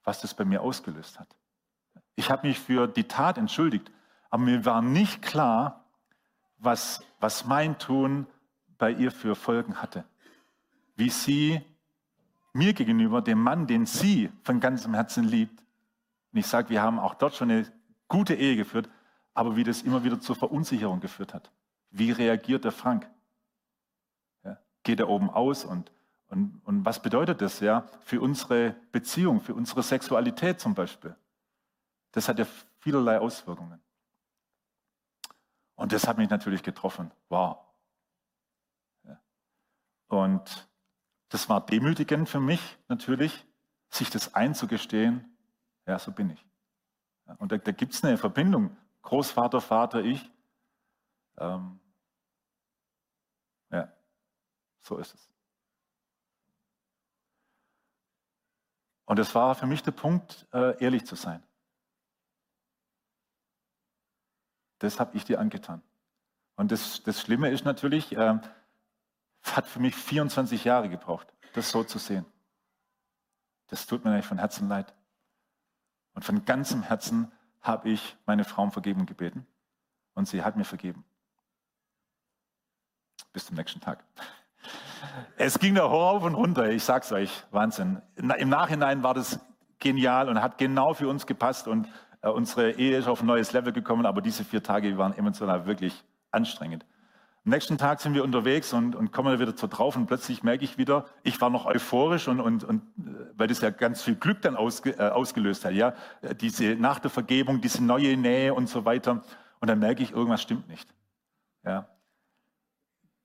was 0.03 0.21
das 0.21 0.35
bei 0.35 0.45
mir 0.45 0.63
ausgelöst 0.63 1.19
hat. 1.19 1.29
Ich 2.15 2.31
habe 2.31 2.47
mich 2.47 2.61
für 2.61 2.87
die 2.87 3.05
Tat 3.05 3.39
entschuldigt, 3.39 3.91
aber 4.31 4.43
mir 4.43 4.65
war 4.65 4.83
nicht 4.83 5.23
klar, 5.23 5.85
was, 6.59 7.03
was 7.21 7.45
mein 7.45 7.79
Tun 7.79 8.27
bei 8.79 8.91
ihr 8.91 9.11
für 9.11 9.35
Folgen 9.35 9.81
hatte. 9.81 10.05
Wie 10.97 11.11
sie 11.11 11.61
mir 12.53 12.73
gegenüber, 12.73 13.21
dem 13.21 13.41
Mann, 13.43 13.67
den 13.67 13.87
sie 13.87 14.31
von 14.43 14.61
ganzem 14.61 14.95
Herzen 14.95 15.25
liebt, 15.25 15.61
und 16.33 16.39
ich 16.39 16.47
sage, 16.47 16.69
wir 16.71 16.83
haben 16.83 16.99
auch 16.99 17.15
dort 17.15 17.35
schon 17.35 17.51
eine 17.51 17.73
gute 18.09 18.35
Ehe 18.35 18.57
geführt, 18.57 18.89
aber 19.35 19.57
wie 19.57 19.65
das 19.65 19.83
immer 19.83 20.05
wieder 20.05 20.21
zur 20.21 20.37
Verunsicherung 20.37 21.01
geführt 21.01 21.35
hat. 21.35 21.51
Wie 21.91 22.11
reagiert 22.13 22.65
der 22.65 22.73
Frank? 22.73 23.09
Ja, 24.45 24.59
geht 24.83 25.01
er 25.01 25.09
oben 25.09 25.31
aus 25.31 25.65
und, 25.65 25.93
und, 26.29 26.61
und 26.65 26.85
was 26.85 27.03
bedeutet 27.03 27.41
das 27.41 27.61
ja 27.61 27.87
für 28.01 28.21
unsere 28.21 28.77
Beziehung, 28.93 29.41
für 29.41 29.55
unsere 29.55 29.83
Sexualität 29.83 30.61
zum 30.61 30.75
Beispiel? 30.75 31.15
Das 32.13 32.29
hat 32.29 32.39
ja 32.39 32.47
vielerlei 32.79 33.19
Auswirkungen. 33.19 33.81
Und 35.77 35.93
das 35.93 36.07
hat 36.07 36.19
mich 36.19 36.31
natürlich 36.31 36.63
getroffen. 36.63 37.11
Wow. 37.29 37.59
Ja. 39.03 39.21
Und 40.07 40.69
das 41.29 41.49
war 41.49 41.65
demütigend 41.67 42.29
für 42.29 42.39
mich 42.39 42.79
natürlich, 42.89 43.45
sich 43.91 44.11
das 44.11 44.35
einzugestehen, 44.35 45.37
ja, 45.87 45.99
so 45.99 46.13
bin 46.13 46.31
ich. 46.31 46.47
Und 47.39 47.53
da, 47.53 47.59
da 47.59 47.73
gibt 47.73 47.95
es 47.95 48.05
eine 48.05 48.17
Verbindung. 48.19 48.77
Großvater, 49.05 49.61
Vater, 49.61 50.03
ich. 50.03 50.31
Ähm, 51.37 51.79
ja, 53.71 53.93
so 54.81 54.99
ist 54.99 55.15
es. 55.15 55.31
Und 59.05 59.19
es 59.19 59.35
war 59.35 59.55
für 59.55 59.67
mich 59.67 59.83
der 59.83 59.93
Punkt, 59.93 60.47
äh, 60.53 60.83
ehrlich 60.83 61.07
zu 61.07 61.17
sein. 61.17 61.43
Das 64.79 64.99
habe 64.99 65.17
ich 65.17 65.25
dir 65.25 65.39
angetan. 65.39 65.83
Und 66.57 66.73
das, 66.73 67.03
das 67.03 67.21
Schlimme 67.21 67.51
ist 67.51 67.65
natürlich, 67.65 68.13
äh, 68.13 68.39
hat 69.43 69.67
für 69.67 69.81
mich 69.81 69.95
24 69.95 70.65
Jahre 70.65 70.89
gebraucht, 70.89 71.33
das 71.53 71.71
so 71.71 71.85
zu 71.85 71.99
sehen. 71.99 72.25
Das 73.67 73.87
tut 73.87 74.05
mir 74.05 74.13
eigentlich 74.13 74.27
von 74.27 74.39
Herzen 74.39 74.69
leid. 74.69 74.95
Und 76.15 76.25
von 76.25 76.45
ganzem 76.47 76.83
Herzen 76.83 77.31
habe 77.65 77.89
ich 77.89 78.17
meine 78.27 78.45
Frau 78.45 78.63
um 78.63 78.71
Vergebung 78.71 79.07
gebeten 79.07 79.47
und 80.15 80.29
sie 80.29 80.45
hat 80.45 80.57
mir 80.57 80.65
vergeben. 80.65 81.05
Bis 83.33 83.47
zum 83.47 83.57
nächsten 83.57 83.81
Tag. 83.81 84.05
Es 85.37 85.59
ging 85.59 85.75
da 85.75 85.91
hoch 85.91 86.23
und 86.23 86.35
runter, 86.35 86.71
ich 86.71 86.85
sag's 86.85 87.11
euch, 87.11 87.45
Wahnsinn. 87.51 88.01
Im 88.17 88.49
Nachhinein 88.49 89.03
war 89.03 89.15
das 89.15 89.41
genial 89.79 90.29
und 90.29 90.41
hat 90.41 90.59
genau 90.59 90.95
für 90.95 91.09
uns 91.09 91.27
gepasst 91.27 91.67
und 91.67 91.89
äh, 92.23 92.29
unsere 92.29 92.73
Ehe 92.73 92.97
ist 92.97 93.09
auf 93.09 93.21
ein 93.21 93.27
neues 93.27 93.53
Level 93.53 93.73
gekommen, 93.73 94.07
aber 94.07 94.21
diese 94.21 94.45
vier 94.45 94.63
Tage 94.63 94.97
waren 94.97 95.17
emotional 95.17 95.67
wirklich 95.67 96.05
anstrengend. 96.31 96.87
Am 97.47 97.51
nächsten 97.51 97.77
Tag 97.77 98.01
sind 98.01 98.15
wir 98.15 98.25
unterwegs 98.25 98.73
und, 98.73 98.97
und 98.97 99.13
kommen 99.13 99.39
wieder 99.39 99.55
zu 99.55 99.67
drauf 99.67 99.97
und 99.97 100.07
plötzlich 100.07 100.43
merke 100.43 100.65
ich 100.65 100.79
wieder, 100.79 101.05
ich 101.23 101.39
war 101.43 101.51
noch 101.51 101.67
euphorisch 101.67 102.27
und, 102.27 102.41
und, 102.41 102.65
und 102.65 102.81
äh, 102.99 103.27
weil 103.35 103.49
das 103.49 103.61
ja 103.61 103.69
ganz 103.69 104.03
viel 104.03 104.15
Glück 104.15 104.41
dann 104.41 104.57
ausge, 104.57 104.99
äh, 104.99 105.11
ausgelöst 105.11 105.67
hat, 105.67 105.73
ja, 105.73 105.95
diese 106.41 106.75
nach 106.77 107.01
der 107.01 107.11
Vergebung, 107.11 107.61
diese 107.61 107.85
neue 107.85 108.17
Nähe 108.17 108.55
und 108.55 108.69
so 108.69 108.87
weiter. 108.87 109.23
Und 109.61 109.69
dann 109.69 109.79
merke 109.79 110.03
ich, 110.03 110.13
irgendwas 110.13 110.41
stimmt 110.41 110.69
nicht. 110.69 110.89
Ja. 111.65 111.87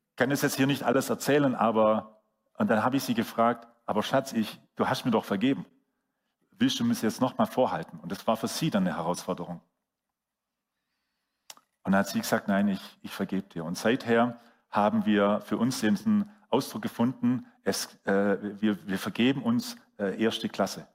Ich 0.09 0.15
kann 0.17 0.31
es 0.31 0.41
jetzt 0.41 0.57
hier 0.57 0.67
nicht 0.67 0.83
alles 0.83 1.09
erzählen, 1.09 1.55
aber 1.55 2.21
und 2.57 2.69
dann 2.69 2.83
habe 2.83 2.97
ich 2.97 3.03
sie 3.03 3.13
gefragt, 3.13 3.69
aber 3.85 4.03
Schatz, 4.03 4.33
ich, 4.33 4.59
du 4.75 4.85
hast 4.85 5.05
mir 5.05 5.11
doch 5.11 5.23
vergeben. 5.23 5.65
Willst 6.51 6.77
du 6.77 6.83
mir 6.83 6.89
das 6.89 7.01
jetzt 7.01 7.21
nochmal 7.21 7.47
vorhalten? 7.47 7.97
Und 8.01 8.11
das 8.11 8.27
war 8.27 8.35
für 8.35 8.49
sie 8.49 8.69
dann 8.69 8.85
eine 8.85 8.97
Herausforderung. 8.97 9.61
Und 11.89 11.93
dann 11.93 12.01
hat 12.01 12.09
sie 12.09 12.21
gesagt, 12.21 12.47
nein, 12.47 12.67
ich, 12.67 12.99
ich 13.01 13.11
vergebe 13.11 13.49
dir. 13.49 13.65
Und 13.65 13.75
seither 13.75 14.39
haben 14.69 15.07
wir 15.07 15.41
für 15.41 15.57
uns 15.57 15.79
diesen 15.79 16.29
Ausdruck 16.51 16.83
gefunden, 16.83 17.47
es, 17.63 17.95
äh, 18.05 18.61
wir, 18.61 18.87
wir 18.87 18.99
vergeben 18.99 19.41
uns 19.41 19.75
äh, 19.97 20.23
erste 20.23 20.49
Klasse, 20.49 20.87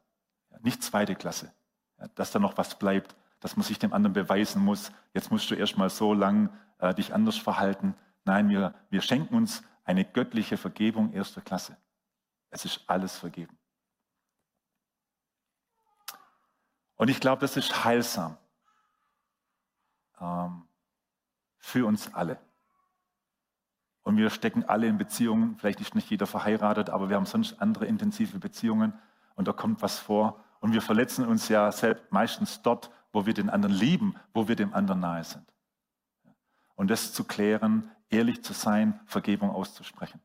nicht 0.61 0.85
zweite 0.85 1.17
Klasse. 1.17 1.53
Ja, 1.99 2.07
dass 2.15 2.31
da 2.31 2.39
noch 2.39 2.57
was 2.59 2.79
bleibt, 2.79 3.17
dass 3.41 3.57
man 3.57 3.65
sich 3.65 3.81
dem 3.81 3.93
anderen 3.93 4.13
beweisen 4.13 4.63
muss, 4.63 4.93
jetzt 5.15 5.33
musst 5.33 5.51
du 5.51 5.57
erst 5.57 5.77
mal 5.77 5.91
so 5.91 6.15
lang 6.15 6.49
äh, 6.79 6.95
dich 6.95 7.13
anders 7.13 7.39
verhalten. 7.39 7.97
Nein, 8.25 8.49
wir, 8.49 8.73
wir 8.89 9.03
schenken 9.03 9.35
uns 9.35 9.65
eine 9.83 10.05
göttliche 10.05 10.57
Vergebung 10.57 11.13
erster 11.13 11.41
Klasse. 11.41 11.77
Es 12.51 12.65
ist 12.65 12.83
alles 12.87 13.19
vergeben. 13.19 13.59
Und 16.95 17.11
ich 17.11 17.19
glaube, 17.19 17.41
das 17.41 17.57
ist 17.57 17.85
heilsam. 17.85 18.39
Ähm, 20.21 20.69
für 21.65 21.87
uns 21.87 22.13
alle. 22.13 22.39
Und 24.03 24.19
wir 24.19 24.29
stecken 24.29 24.65
alle 24.65 24.87
in 24.87 24.99
Beziehungen, 24.99 25.57
vielleicht 25.57 25.81
ist 25.81 25.95
nicht 25.95 26.11
jeder 26.11 26.27
verheiratet, 26.27 26.91
aber 26.91 27.09
wir 27.09 27.17
haben 27.17 27.25
sonst 27.25 27.61
andere 27.61 27.87
intensive 27.87 28.39
Beziehungen 28.39 28.93
und 29.35 29.49
da 29.49 29.53
kommt 29.53 29.81
was 29.81 29.99
vor. 29.99 30.45
Und 30.61 30.75
wir 30.75 30.83
verletzen 30.83 31.27
uns 31.27 31.49
ja 31.49 31.73
selbst 31.73 32.13
meistens 32.13 32.61
dort, 32.61 32.91
wo 33.13 33.25
wir 33.25 33.33
den 33.33 33.49
anderen 33.49 33.75
lieben, 33.75 34.15
wo 34.35 34.47
wir 34.47 34.57
dem 34.57 34.75
anderen 34.75 35.01
nahe 35.01 35.25
sind. 35.25 35.51
Und 36.75 36.91
das 36.91 37.15
zu 37.15 37.25
klären, 37.25 37.91
ehrlich 38.11 38.45
zu 38.45 38.53
sein, 38.53 39.01
Vergebung 39.07 39.51
auszusprechen. 39.51 40.21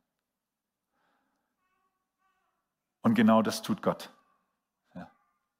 Und 3.01 3.13
genau 3.15 3.41
das 3.41 3.61
tut 3.61 3.81
Gott. 3.81 4.11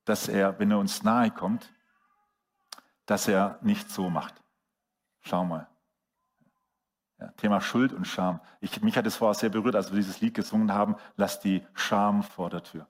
Dass 0.04 0.28
er, 0.28 0.60
wenn 0.60 0.72
er 0.72 0.80
uns 0.80 1.04
nahe 1.04 1.32
kommt, 1.32 1.74
dass 3.06 3.30
er 3.30 3.60
nicht 3.62 3.90
so 3.90 4.10
macht 4.10 4.36
Schau 5.22 5.46
mal. 5.46 5.68
Ja, 7.20 7.28
Thema 7.38 7.60
Schuld 7.60 7.92
und 7.92 8.06
Scham. 8.06 8.40
Ich, 8.62 8.82
mich 8.82 8.96
hat 8.98 9.06
es 9.06 9.18
vorher 9.18 9.34
sehr 9.34 9.50
berührt, 9.50 9.76
als 9.76 9.92
wir 9.92 9.98
dieses 9.98 10.22
Lied 10.22 10.34
gesungen 10.34 10.74
haben, 10.74 10.96
lass 11.18 11.40
die 11.40 11.66
Scham 11.74 12.24
vor 12.24 12.50
der 12.50 12.64
Tür. 12.64 12.88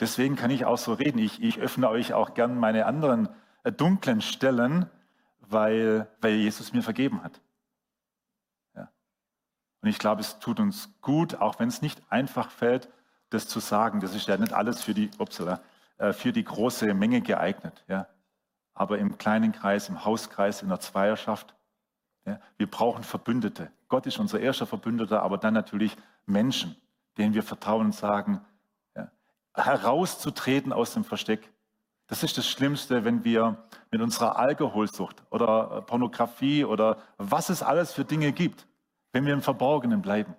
Deswegen 0.00 0.34
kann 0.34 0.50
ich 0.50 0.64
auch 0.64 0.78
so 0.78 0.92
reden. 0.94 1.18
Ich, 1.18 1.40
ich 1.40 1.60
öffne 1.60 1.88
euch 1.88 2.12
auch 2.12 2.34
gern 2.34 2.58
meine 2.58 2.86
anderen 2.86 3.28
äh, 3.62 3.70
dunklen 3.70 4.20
Stellen, 4.20 4.90
weil, 5.38 6.08
weil 6.20 6.34
Jesus 6.34 6.72
mir 6.72 6.82
vergeben 6.82 7.22
hat. 7.22 7.40
Ja. 8.74 8.90
Und 9.82 9.88
ich 9.88 9.98
glaube, 9.98 10.22
es 10.22 10.40
tut 10.40 10.58
uns 10.58 10.90
gut, 11.00 11.36
auch 11.36 11.60
wenn 11.60 11.68
es 11.68 11.82
nicht 11.82 12.02
einfach 12.10 12.50
fällt, 12.50 12.88
das 13.30 13.46
zu 13.46 13.60
sagen. 13.60 14.00
Das 14.00 14.16
ist 14.16 14.26
ja 14.26 14.36
nicht 14.36 14.52
alles 14.52 14.82
für 14.82 14.94
die, 14.94 15.10
upsala, 15.18 15.60
äh, 15.98 16.12
für 16.12 16.32
die 16.32 16.42
große 16.42 16.92
Menge 16.94 17.20
geeignet. 17.20 17.84
Ja. 17.86 18.08
Aber 18.74 18.98
im 18.98 19.18
kleinen 19.18 19.52
Kreis, 19.52 19.88
im 19.88 20.04
Hauskreis, 20.04 20.62
in 20.62 20.68
der 20.68 20.80
Zweierschaft, 20.80 21.54
ja, 22.24 22.40
wir 22.56 22.70
brauchen 22.70 23.04
Verbündete. 23.04 23.70
Gott 23.88 24.06
ist 24.06 24.18
unser 24.18 24.40
erster 24.40 24.66
Verbündeter, 24.66 25.22
aber 25.22 25.38
dann 25.38 25.54
natürlich 25.54 25.96
Menschen, 26.24 26.76
denen 27.18 27.34
wir 27.34 27.42
vertrauen 27.42 27.86
und 27.86 27.94
sagen, 27.94 28.40
ja, 28.94 29.10
herauszutreten 29.54 30.72
aus 30.72 30.94
dem 30.94 31.04
Versteck. 31.04 31.52
Das 32.06 32.22
ist 32.22 32.38
das 32.38 32.48
Schlimmste, 32.48 33.04
wenn 33.04 33.24
wir 33.24 33.64
mit 33.90 34.00
unserer 34.00 34.36
Alkoholsucht 34.36 35.22
oder 35.30 35.82
Pornografie 35.82 36.64
oder 36.64 36.98
was 37.18 37.48
es 37.48 37.62
alles 37.62 37.92
für 37.92 38.04
Dinge 38.04 38.32
gibt, 38.32 38.66
wenn 39.12 39.26
wir 39.26 39.32
im 39.32 39.42
Verborgenen 39.42 40.02
bleiben 40.02 40.34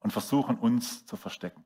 und 0.00 0.12
versuchen, 0.12 0.56
uns 0.58 1.04
zu 1.06 1.16
verstecken. 1.16 1.64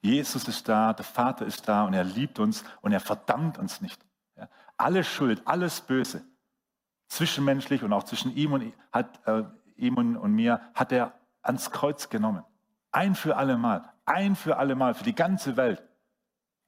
Jesus 0.00 0.46
ist 0.48 0.68
da, 0.68 0.92
der 0.92 1.04
Vater 1.04 1.46
ist 1.46 1.68
da 1.68 1.84
und 1.84 1.94
er 1.94 2.04
liebt 2.04 2.38
uns 2.38 2.64
und 2.80 2.92
er 2.92 3.00
verdammt 3.00 3.58
uns 3.58 3.80
nicht. 3.80 4.00
Ja. 4.36 4.48
Alle 4.76 5.02
Schuld, 5.04 5.42
alles 5.44 5.80
Böse, 5.80 6.24
zwischenmenschlich 7.08 7.82
und 7.82 7.92
auch 7.92 8.04
zwischen 8.04 8.34
ihm 8.34 8.52
und, 8.52 8.72
hat, 8.92 9.26
äh, 9.26 9.44
ihm 9.76 9.96
und, 9.96 10.16
und 10.16 10.32
mir, 10.32 10.60
hat 10.74 10.92
er 10.92 11.14
ans 11.42 11.70
Kreuz 11.70 12.08
genommen. 12.08 12.44
Ein 12.92 13.14
für 13.14 13.36
alle 13.36 13.56
Mal, 13.56 13.84
ein 14.04 14.36
für 14.36 14.58
alle 14.58 14.74
Mal, 14.74 14.94
für 14.94 15.04
die 15.04 15.14
ganze 15.14 15.56
Welt. 15.56 15.82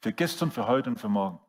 Für 0.00 0.12
gestern, 0.12 0.50
für 0.50 0.66
heute 0.66 0.90
und 0.90 1.00
für 1.00 1.08
morgen. 1.08 1.40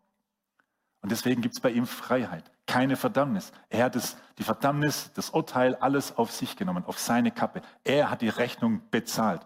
Und 1.02 1.12
deswegen 1.12 1.42
gibt 1.42 1.56
es 1.56 1.62
bei 1.62 1.70
ihm 1.70 1.86
Freiheit, 1.86 2.52
keine 2.66 2.96
Verdammnis. 2.96 3.52
Er 3.70 3.86
hat 3.86 3.96
es, 3.96 4.18
die 4.38 4.44
Verdammnis, 4.44 5.12
das 5.14 5.30
Urteil, 5.30 5.76
alles 5.76 6.18
auf 6.18 6.32
sich 6.32 6.56
genommen, 6.56 6.84
auf 6.86 7.00
seine 7.00 7.32
Kappe. 7.32 7.62
Er 7.84 8.10
hat 8.10 8.22
die 8.22 8.30
Rechnung 8.30 8.82
bezahlt. 8.92 9.46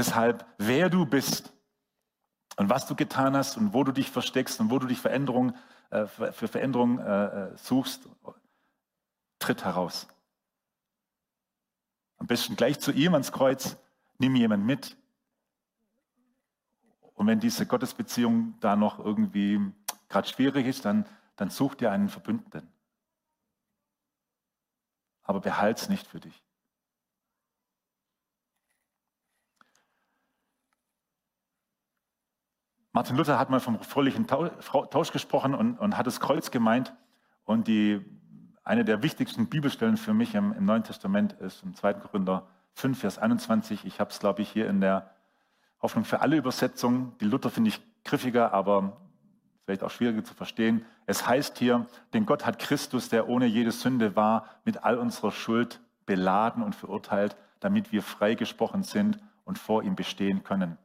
Deshalb, 0.00 0.46
wer 0.56 0.88
du 0.88 1.04
bist, 1.04 1.52
und 2.56 2.70
was 2.70 2.86
du 2.86 2.96
getan 2.96 3.36
hast 3.36 3.58
und 3.58 3.74
wo 3.74 3.84
du 3.84 3.92
dich 3.92 4.10
versteckst 4.10 4.58
und 4.58 4.70
wo 4.70 4.78
du 4.78 4.86
dich 4.86 4.98
Veränderung, 4.98 5.54
äh, 5.90 6.06
für 6.06 6.48
Veränderung 6.48 6.98
äh, 7.00 7.24
äh, 7.26 7.56
suchst, 7.58 8.08
tritt 9.38 9.62
heraus. 9.62 10.08
Am 12.16 12.26
besten 12.26 12.56
gleich 12.56 12.80
zu 12.80 12.92
ihm 12.92 13.12
ans 13.12 13.30
Kreuz, 13.30 13.76
nimm 14.16 14.36
jemand 14.36 14.64
mit. 14.64 14.96
Und 17.12 17.26
wenn 17.26 17.38
diese 17.38 17.66
Gottesbeziehung 17.66 18.54
da 18.60 18.76
noch 18.76 19.00
irgendwie 19.00 19.60
gerade 20.08 20.28
schwierig 20.28 20.66
ist, 20.66 20.86
dann, 20.86 21.04
dann 21.36 21.50
such 21.50 21.74
dir 21.74 21.92
einen 21.92 22.08
Verbündeten. 22.08 22.72
Aber 25.24 25.40
behalte 25.40 25.82
es 25.82 25.88
nicht 25.90 26.06
für 26.06 26.20
dich. 26.20 26.42
Martin 32.92 33.16
Luther 33.16 33.38
hat 33.38 33.50
mal 33.50 33.60
vom 33.60 33.80
fröhlichen 33.82 34.26
Tausch 34.26 35.12
gesprochen 35.12 35.54
und, 35.54 35.78
und 35.78 35.96
hat 35.96 36.06
das 36.06 36.18
Kreuz 36.18 36.50
gemeint. 36.50 36.92
Und 37.44 37.68
die, 37.68 38.00
eine 38.64 38.84
der 38.84 39.02
wichtigsten 39.02 39.48
Bibelstellen 39.48 39.96
für 39.96 40.12
mich 40.12 40.34
im, 40.34 40.52
im 40.52 40.64
Neuen 40.64 40.82
Testament 40.82 41.34
ist 41.34 41.62
im 41.62 41.74
2. 41.74 41.94
Korinther 41.94 42.48
5, 42.74 42.98
Vers 42.98 43.18
21. 43.18 43.84
Ich 43.84 44.00
habe 44.00 44.10
es, 44.10 44.18
glaube 44.18 44.42
ich, 44.42 44.50
hier 44.50 44.68
in 44.68 44.80
der 44.80 45.10
Hoffnung 45.80 46.04
für 46.04 46.20
alle 46.20 46.36
Übersetzungen. 46.36 47.12
Die 47.20 47.26
Luther 47.26 47.50
finde 47.50 47.70
ich 47.70 47.80
griffiger, 48.04 48.52
aber 48.52 49.00
vielleicht 49.64 49.84
auch 49.84 49.90
schwieriger 49.90 50.24
zu 50.24 50.34
verstehen. 50.34 50.84
Es 51.06 51.26
heißt 51.26 51.58
hier, 51.58 51.86
denn 52.12 52.26
Gott 52.26 52.44
hat 52.44 52.58
Christus, 52.58 53.08
der 53.08 53.28
ohne 53.28 53.46
jede 53.46 53.70
Sünde 53.70 54.16
war, 54.16 54.46
mit 54.64 54.82
all 54.82 54.98
unserer 54.98 55.30
Schuld 55.30 55.80
beladen 56.06 56.64
und 56.64 56.74
verurteilt, 56.74 57.36
damit 57.60 57.92
wir 57.92 58.02
freigesprochen 58.02 58.82
sind 58.82 59.20
und 59.44 59.58
vor 59.58 59.84
ihm 59.84 59.94
bestehen 59.94 60.42
können. 60.42 60.76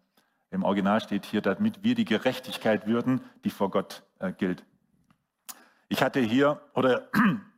Im 0.56 0.64
Original 0.64 1.02
steht 1.02 1.26
hier, 1.26 1.42
damit 1.42 1.84
wir 1.84 1.96
die 1.96 2.06
Gerechtigkeit 2.06 2.88
würden, 2.88 3.22
die 3.44 3.50
vor 3.50 3.70
Gott 3.70 4.04
äh, 4.20 4.32
gilt. 4.32 4.64
Ich 5.90 6.02
hatte 6.02 6.22
hier, 6.22 6.62
oder 6.74 7.10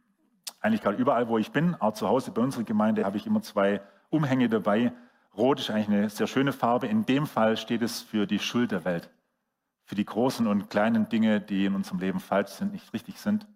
eigentlich 0.61 0.81
gerade 0.81 0.97
überall, 0.97 1.27
wo 1.27 1.37
ich 1.37 1.51
bin, 1.51 1.75
auch 1.75 1.93
zu 1.93 2.07
Hause 2.09 2.31
bei 2.31 2.41
unserer 2.41 2.63
Gemeinde, 2.63 3.05
habe 3.05 3.17
ich 3.17 3.27
immer 3.27 3.43
zwei 3.43 3.81
Umhänge 4.09 4.49
dabei. 4.49 4.91
Rot 5.37 5.59
ist 5.59 5.69
eigentlich 5.69 5.89
eine 5.89 6.09
sehr 6.09 6.25
schöne 6.25 6.51
Farbe. 6.51 6.87
In 6.87 7.05
dem 7.05 7.27
Fall 7.27 7.55
steht 7.55 7.83
es 7.83 8.01
für 8.01 8.25
die 8.25 8.39
Schuld 8.39 8.71
der 8.71 8.83
Welt. 8.83 9.11
Für 9.83 9.93
die 9.93 10.05
großen 10.05 10.47
und 10.47 10.71
kleinen 10.71 11.07
Dinge, 11.07 11.39
die 11.39 11.65
in 11.65 11.75
unserem 11.75 11.99
Leben 11.99 12.19
falsch 12.19 12.49
sind, 12.49 12.73
nicht 12.73 12.91
richtig 12.93 13.21
sind. 13.21 13.47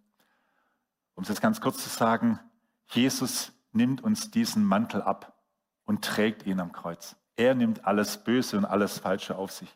Um 1.16 1.24
es 1.24 1.30
jetzt 1.30 1.42
ganz 1.42 1.60
kurz 1.62 1.84
zu 1.84 1.90
sagen, 1.90 2.40
Jesus 2.92 3.52
nimmt 3.72 4.04
uns 4.04 4.30
diesen 4.30 4.64
Mantel 4.64 5.02
ab 5.02 5.42
und 5.86 6.06
trägt 6.06 6.46
ihn 6.46 6.60
am 6.60 6.72
Kreuz. 6.72 7.16
Er 7.42 7.56
nimmt 7.56 7.86
alles 7.86 8.24
Böse 8.24 8.56
und 8.56 8.66
alles 8.66 9.00
Falsche 9.00 9.36
auf 9.36 9.52
sich. 9.52 9.76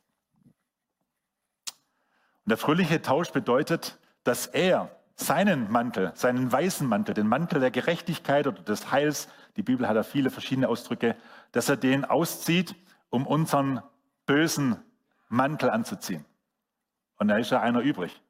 Und 2.43 2.49
der 2.51 2.57
fröhliche 2.57 3.01
Tausch 3.01 3.31
bedeutet, 3.31 3.97
dass 4.23 4.45
er 4.45 4.95
seinen 5.15 5.71
Mantel, 5.71 6.11
seinen 6.13 6.51
weißen 6.51 6.87
Mantel, 6.87 7.15
den 7.15 7.27
Mantel 7.27 7.59
der 7.59 7.71
Gerechtigkeit 7.71 8.45
oder 8.45 8.61
des 8.61 8.91
Heils, 8.91 9.29
die 9.55 9.63
Bibel 9.63 9.87
hat 9.87 9.97
da 9.97 10.03
viele 10.03 10.29
verschiedene 10.29 10.69
Ausdrücke, 10.69 11.17
dass 11.53 11.67
er 11.67 11.75
den 11.75 12.05
auszieht, 12.05 12.75
um 13.09 13.25
unseren 13.25 13.81
bösen 14.27 14.75
Mantel 15.27 15.71
anzuziehen. 15.71 16.23
Und 17.15 17.29
da 17.29 17.37
ist 17.37 17.49
ja 17.49 17.61
einer 17.61 17.79
übrig, 17.79 18.21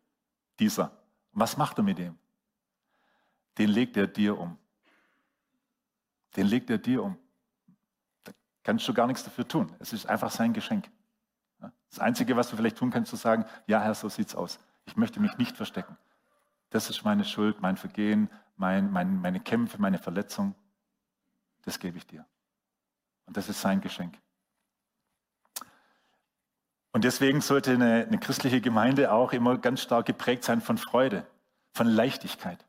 dieser. 0.60 0.98
was 1.34 1.58
macht 1.58 1.78
er 1.78 1.84
mit 1.84 1.98
dem? 1.98 2.18
Den 3.58 3.70
legt 3.70 3.98
er 3.98 4.08
dir 4.08 4.38
um. 4.38 4.58
Den 6.38 6.48
legt 6.48 6.70
er 6.70 6.78
dir 6.78 7.04
um 7.04 7.18
kannst 8.66 8.88
du 8.88 8.94
gar 8.94 9.08
nichts 9.08 9.24
dafür 9.24 9.48
tun. 9.48 9.74
Es 9.80 9.94
ist 9.94 10.08
einfach 10.08 10.32
sein 10.32 10.52
Geschenk. 10.52 10.90
Das 11.90 12.00
Einzige, 12.00 12.36
was 12.36 12.50
du 12.50 12.58
vielleicht 12.58 12.78
tun 12.78 12.92
kannst, 12.92 13.14
ist 13.14 13.22
zu 13.22 13.24
sagen, 13.24 13.46
ja 13.68 13.80
Herr, 13.80 13.94
so 13.94 14.10
sieht's 14.10 14.36
aus. 14.36 14.60
Ich 14.86 14.98
möchte 14.98 15.20
mich 15.20 15.38
nicht 15.38 15.56
verstecken. 15.56 15.96
Das 16.72 16.90
ist 16.90 17.06
meine 17.06 17.24
Schuld, 17.24 17.62
mein 17.62 17.78
Vergehen, 17.78 18.30
mein, 18.58 18.92
mein, 18.92 19.22
meine 19.22 19.40
Kämpfe, 19.40 19.80
meine 19.80 20.00
Verletzung. 20.00 20.56
Das 21.64 21.80
gebe 21.80 21.98
ich 21.98 22.08
dir. 22.08 22.26
Und 23.28 23.38
das 23.38 23.50
ist 23.50 23.62
sein 23.62 23.82
Geschenk. 23.82 24.18
Und 26.92 27.04
deswegen 27.04 27.42
sollte 27.42 27.74
eine, 27.74 28.06
eine 28.08 28.18
christliche 28.18 28.62
Gemeinde 28.62 29.12
auch 29.12 29.32
immer 29.32 29.58
ganz 29.58 29.82
stark 29.82 30.08
geprägt 30.08 30.44
sein 30.44 30.60
von 30.60 30.78
Freude, 30.78 31.28
von 31.72 31.88
Leichtigkeit, 31.88 32.66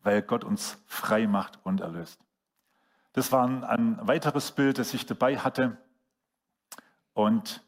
weil 0.00 0.20
Gott 0.20 0.44
uns 0.44 0.78
frei 0.86 1.26
macht 1.26 1.58
und 1.64 1.80
erlöst. 1.80 2.27
Das 3.12 3.32
war 3.32 3.46
ein, 3.46 3.64
ein 3.64 4.06
weiteres 4.06 4.52
Bild, 4.52 4.78
das 4.78 4.94
ich 4.94 5.06
dabei 5.06 5.38
hatte. 5.38 5.76
Und 7.14 7.62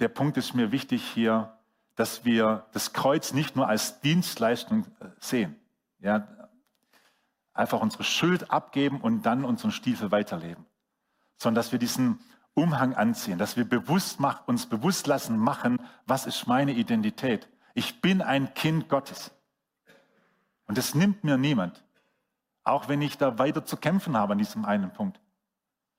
der 0.00 0.08
Punkt 0.08 0.36
ist 0.36 0.54
mir 0.54 0.72
wichtig 0.72 1.02
hier, 1.02 1.56
dass 1.94 2.24
wir 2.24 2.66
das 2.72 2.92
Kreuz 2.92 3.32
nicht 3.32 3.56
nur 3.56 3.68
als 3.68 4.00
Dienstleistung 4.00 4.84
äh, 5.00 5.06
sehen. 5.18 5.56
Ja, 6.00 6.28
einfach 7.54 7.80
unsere 7.80 8.04
Schuld 8.04 8.50
abgeben 8.50 9.00
und 9.00 9.22
dann 9.22 9.44
unseren 9.44 9.70
Stiefel 9.70 10.10
weiterleben. 10.10 10.66
Sondern 11.38 11.54
dass 11.54 11.72
wir 11.72 11.78
diesen 11.78 12.20
Umhang 12.52 12.94
anziehen, 12.94 13.38
dass 13.38 13.56
wir 13.56 13.64
bewusst 13.64 14.20
mach, 14.20 14.46
uns 14.46 14.66
bewusst 14.66 15.06
lassen 15.06 15.38
machen, 15.38 15.78
was 16.06 16.26
ist 16.26 16.46
meine 16.46 16.72
Identität. 16.72 17.48
Ich 17.74 18.00
bin 18.00 18.22
ein 18.22 18.54
Kind 18.54 18.88
Gottes. 18.88 19.32
Und 20.66 20.78
das 20.78 20.94
nimmt 20.94 21.24
mir 21.24 21.36
niemand. 21.36 21.84
Auch 22.64 22.88
wenn 22.88 23.02
ich 23.02 23.18
da 23.18 23.38
weiter 23.38 23.64
zu 23.64 23.76
kämpfen 23.76 24.16
habe 24.16 24.32
an 24.32 24.38
diesem 24.38 24.64
einen 24.64 24.90
Punkt. 24.90 25.20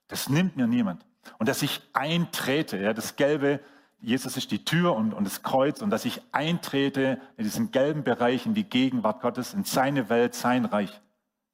Das 0.07 0.29
nimmt 0.29 0.57
mir 0.57 0.67
niemand. 0.67 1.05
Und 1.37 1.49
dass 1.49 1.61
ich 1.61 1.81
eintrete, 1.93 2.77
ja, 2.77 2.93
das 2.93 3.15
Gelbe, 3.15 3.59
Jesus 3.99 4.37
ist 4.37 4.51
die 4.51 4.65
Tür 4.65 4.95
und, 4.95 5.13
und 5.13 5.23
das 5.23 5.41
Kreuz, 5.41 5.81
und 5.81 5.89
dass 5.89 6.05
ich 6.05 6.21
eintrete 6.31 7.19
in 7.37 7.43
diesen 7.43 7.71
gelben 7.71 8.03
Bereich, 8.03 8.45
in 8.45 8.53
die 8.53 8.67
Gegenwart 8.69 9.21
Gottes, 9.21 9.53
in 9.53 9.63
seine 9.63 10.09
Welt, 10.09 10.35
sein 10.35 10.65
Reich. 10.65 11.01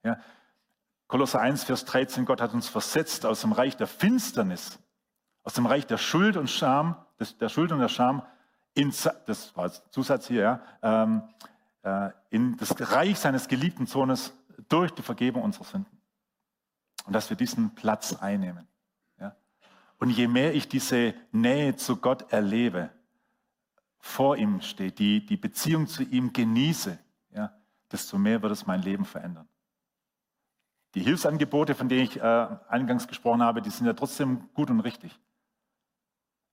Ja. 0.04 0.18
Kolosser 1.08 1.40
1, 1.42 1.66
Vers 1.66 1.86
13, 1.86 2.26
Gott 2.26 2.42
hat 2.42 2.54
uns 2.54 2.68
versetzt 2.68 3.26
aus 3.26 3.42
dem 3.42 3.52
Reich 3.52 3.78
der 3.78 3.88
Finsternis, 3.88 4.80
aus 5.44 5.54
dem 5.54 5.66
Reich 5.66 5.86
der 5.86 5.98
Schuld 5.98 6.38
und 6.38 6.50
Scham, 6.50 6.96
des, 7.20 7.38
der 7.38 7.50
Schuld 7.50 7.72
und 7.72 7.80
der 7.80 7.90
Scham, 7.90 8.24
in, 8.74 8.94
das 9.26 9.56
war 9.56 9.72
Zusatz 9.90 10.28
hier, 10.28 10.42
ja, 10.42 10.62
ähm, 10.82 11.24
äh, 11.84 12.12
in 12.30 12.58
das 12.58 12.76
Reich 12.94 13.20
seines 13.20 13.48
geliebten 13.48 13.86
Sohnes 13.86 14.34
durch 14.72 14.92
die 14.92 15.02
Vergebung 15.02 15.44
unserer 15.44 15.66
Sünden. 15.66 16.02
Und 17.06 17.14
dass 17.14 17.30
wir 17.30 17.38
diesen 17.38 17.76
Platz 17.76 18.14
einnehmen. 18.14 18.68
Ja? 19.20 19.36
Und 20.00 20.10
je 20.12 20.28
mehr 20.28 20.54
ich 20.54 20.68
diese 20.68 21.14
Nähe 21.32 21.76
zu 21.76 21.98
Gott 21.98 22.32
erlebe, 22.32 22.90
vor 24.00 24.38
ihm 24.38 24.62
stehe, 24.62 24.92
die, 24.92 25.26
die 25.26 25.38
Beziehung 25.38 25.88
zu 25.88 26.04
ihm 26.04 26.34
genieße, 26.34 26.98
ja, 27.34 27.54
desto 27.92 28.18
mehr 28.18 28.42
wird 28.42 28.52
es 28.52 28.66
mein 28.66 28.82
Leben 28.82 29.06
verändern. 29.06 29.48
Die 30.96 31.02
Hilfsangebote, 31.02 31.76
von 31.76 31.88
denen 31.88 32.04
ich 32.04 32.18
äh, 32.18 32.48
eingangs 32.68 33.08
gesprochen 33.08 33.42
habe, 33.42 33.62
die 33.62 33.70
sind 33.70 33.86
ja 33.86 33.94
trotzdem 33.94 34.50
gut 34.54 34.70
und 34.70 34.82
richtig. 34.82 35.18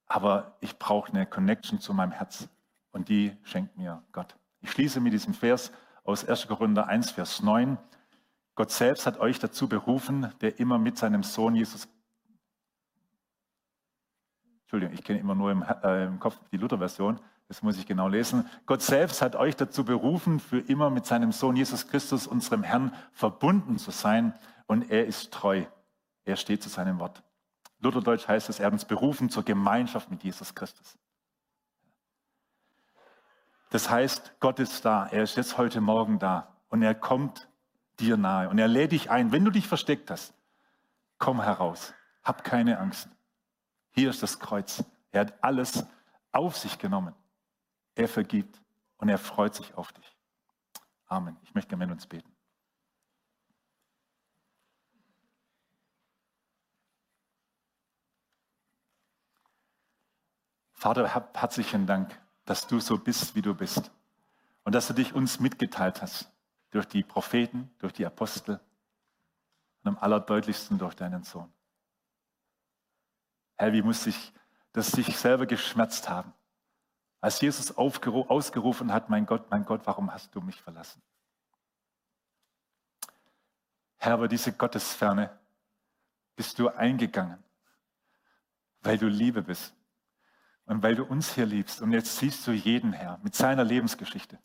Aber 0.07 0.57
ich 0.61 0.79
brauche 0.79 1.13
eine 1.13 1.27
Connection 1.27 1.81
zu 1.81 1.93
meinem 1.93 2.13
Herz 2.13 2.49
und 2.93 3.09
die 3.09 3.37
schenkt 3.43 3.77
mir 3.77 4.03
Gott. 4.13 4.37
Ich 4.61 4.71
schließe 4.71 5.01
mit 5.01 5.13
diesem 5.13 5.35
Vers 5.35 5.73
aus 6.05 6.25
1. 6.25 6.47
Korinther 6.49 6.87
1, 6.87 7.11
Vers 7.11 7.43
9. 7.43 7.79
Gott 8.59 8.73
selbst 8.73 9.07
hat 9.07 9.21
euch 9.21 9.39
dazu 9.39 9.69
berufen, 9.69 10.35
der 10.41 10.59
immer 10.59 10.79
mit 10.79 10.99
seinem 10.99 11.23
Sohn 11.23 11.55
Jesus 11.55 11.87
Entschuldigung, 14.63 14.95
ich 14.95 15.05
kenne 15.05 15.21
immer 15.21 15.37
nur 15.37 15.53
im, 15.53 15.63
äh, 15.63 16.07
im 16.07 16.19
Kopf 16.19 16.37
die 16.51 16.57
Luther-Version. 16.57 17.21
Das 17.47 17.63
muss 17.63 17.79
ich 17.79 17.87
genau 17.87 18.09
lesen. 18.09 18.51
Gott 18.67 18.83
selbst 18.83 19.23
hat 19.23 19.37
euch 19.37 19.55
dazu 19.55 19.85
berufen, 19.85 20.41
für 20.41 20.59
immer 20.59 20.91
mit 20.91 21.07
seinem 21.07 21.31
Sohn 21.31 21.55
Jesus 21.55 21.87
Christus, 21.87 22.27
unserem 22.27 22.65
Herrn, 22.65 22.93
verbunden 23.13 23.79
zu 23.79 23.93
sein. 23.93 24.35
Und 24.67 24.91
er 24.91 25.07
ist 25.07 25.33
treu. 25.33 25.65
Er 26.25 26.35
steht 26.35 26.61
zu 26.61 26.69
seinem 26.69 26.99
Wort. 26.99 27.23
Lutherdeutsch 27.79 28.27
heißt 28.27 28.49
es, 28.49 28.59
er 28.59 28.67
hat 28.67 28.73
uns 28.73 28.87
berufen 28.87 29.31
zur 29.31 29.45
Gemeinschaft 29.45 30.11
mit 30.11 30.25
Jesus 30.25 30.53
Christus. 30.53 30.99
Das 33.71 33.89
heißt, 33.89 34.41
Gott 34.41 34.59
ist 34.59 34.85
da. 34.85 35.07
Er 35.07 35.23
ist 35.23 35.37
jetzt 35.37 35.59
heute 35.59 35.81
Morgen 35.81 36.19
da. 36.19 36.57
Und 36.71 36.83
er 36.83 36.97
kommt 36.97 37.49
dir 38.01 38.17
nahe. 38.17 38.49
Und 38.49 38.59
er 38.59 38.69
lädt 38.69 38.93
dich 38.93 39.11
ein. 39.11 39.33
Wenn 39.33 39.45
du 39.45 39.51
dich 39.51 39.67
versteckt 39.67 40.11
hast, 40.11 40.35
komm 41.19 41.43
heraus. 41.43 41.95
Hab 42.23 42.45
keine 42.45 42.79
Angst. 42.79 43.09
Hier 43.91 44.11
ist 44.11 44.23
das 44.23 44.39
Kreuz. 44.39 44.85
Er 45.11 45.23
hat 45.23 45.43
alles 45.43 45.85
auf 46.33 46.57
sich 46.57 46.79
genommen. 46.79 47.15
Er 47.95 48.09
vergibt 48.09 48.61
und 48.99 49.09
er 49.09 49.19
freut 49.19 49.55
sich 49.55 49.75
auf 49.75 49.93
dich. 49.93 50.17
Amen. 51.07 51.37
Ich 51.43 51.55
möchte 51.55 51.71
gerne 51.71 51.87
mit 51.87 51.95
uns 51.95 52.07
beten. 52.07 52.31
Vater, 60.75 61.09
herzlichen 61.09 61.87
Dank, 61.87 62.17
dass 62.45 62.69
du 62.69 62.79
so 62.79 62.99
bist, 62.99 63.35
wie 63.35 63.43
du 63.43 63.53
bist. 63.55 63.91
Und 64.63 64.75
dass 64.75 64.87
du 64.87 64.93
dich 64.93 65.13
uns 65.13 65.41
mitgeteilt 65.41 66.03
hast 66.03 66.31
durch 66.71 66.87
die 66.87 67.03
Propheten, 67.03 67.71
durch 67.79 67.93
die 67.93 68.07
Apostel 68.07 68.61
und 69.83 69.89
am 69.89 69.99
allerdeutlichsten 69.99 70.79
durch 70.79 70.95
deinen 70.95 71.25
Sohn. 71.25 71.53
Herr, 73.57 73.73
wie 73.73 73.83
muss 73.83 74.05
sich 74.05 74.33
das 74.73 74.89
sich 74.93 75.17
selber 75.17 75.47
geschmerzt 75.47 76.09
haben, 76.09 76.33
als 77.21 77.41
Jesus 77.41 77.77
ausgerufen 77.77 78.93
hat, 78.93 79.11
mein 79.11 79.27
Gott, 79.27 79.51
mein 79.51 79.65
Gott, 79.65 79.81
warum 79.85 80.13
hast 80.13 80.35
du 80.35 80.41
mich 80.41 80.61
verlassen? 80.61 81.03
Herr, 83.97 84.15
aber 84.15 84.29
diese 84.29 84.53
Gottesferne 84.53 85.37
bist 86.37 86.59
du 86.61 86.69
eingegangen, 86.69 87.43
weil 88.81 88.97
du 88.97 89.09
Liebe 89.09 89.43
bist 89.43 89.75
und 90.67 90.83
weil 90.83 90.95
du 90.95 91.05
uns 91.05 91.35
hier 91.35 91.47
liebst. 91.47 91.83
Und 91.83 91.91
jetzt 91.91 92.17
siehst 92.17 92.47
du 92.47 92.53
jeden 92.53 92.93
Herr 92.93 93.19
mit 93.25 93.35
seiner 93.35 93.65
Lebensgeschichte, 93.65 94.39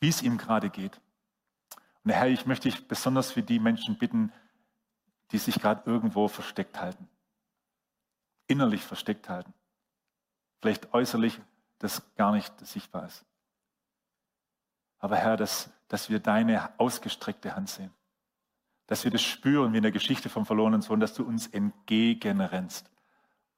wie 0.00 0.08
es 0.08 0.22
ihm 0.22 0.36
gerade 0.38 0.68
geht. 0.68 1.00
Und 2.06 2.12
Herr, 2.12 2.28
ich 2.28 2.46
möchte 2.46 2.68
dich 2.68 2.86
besonders 2.86 3.32
für 3.32 3.42
die 3.42 3.58
Menschen 3.58 3.98
bitten, 3.98 4.32
die 5.32 5.38
sich 5.38 5.56
gerade 5.56 5.82
irgendwo 5.90 6.28
versteckt 6.28 6.80
halten, 6.80 7.08
innerlich 8.46 8.84
versteckt 8.84 9.28
halten, 9.28 9.52
vielleicht 10.60 10.94
äußerlich 10.94 11.40
das 11.80 12.14
gar 12.14 12.30
nicht 12.30 12.64
sichtbar 12.64 13.06
ist. 13.06 13.24
Aber 15.00 15.16
Herr, 15.16 15.36
dass, 15.36 15.68
dass 15.88 16.08
wir 16.08 16.20
deine 16.20 16.78
ausgestreckte 16.78 17.56
Hand 17.56 17.70
sehen. 17.70 17.90
Dass 18.86 19.02
wir 19.02 19.10
das 19.10 19.22
spüren 19.22 19.72
wie 19.72 19.78
in 19.78 19.82
der 19.82 19.90
Geschichte 19.90 20.28
vom 20.28 20.46
verlorenen 20.46 20.82
Sohn, 20.82 21.00
dass 21.00 21.12
du 21.12 21.24
uns 21.24 21.48
entgegenrennst, 21.48 22.88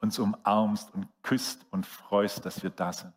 uns 0.00 0.18
umarmst 0.18 0.94
und 0.94 1.06
küsst 1.22 1.66
und 1.70 1.84
freust, 1.84 2.46
dass 2.46 2.62
wir 2.62 2.70
da 2.70 2.94
sind. 2.94 3.12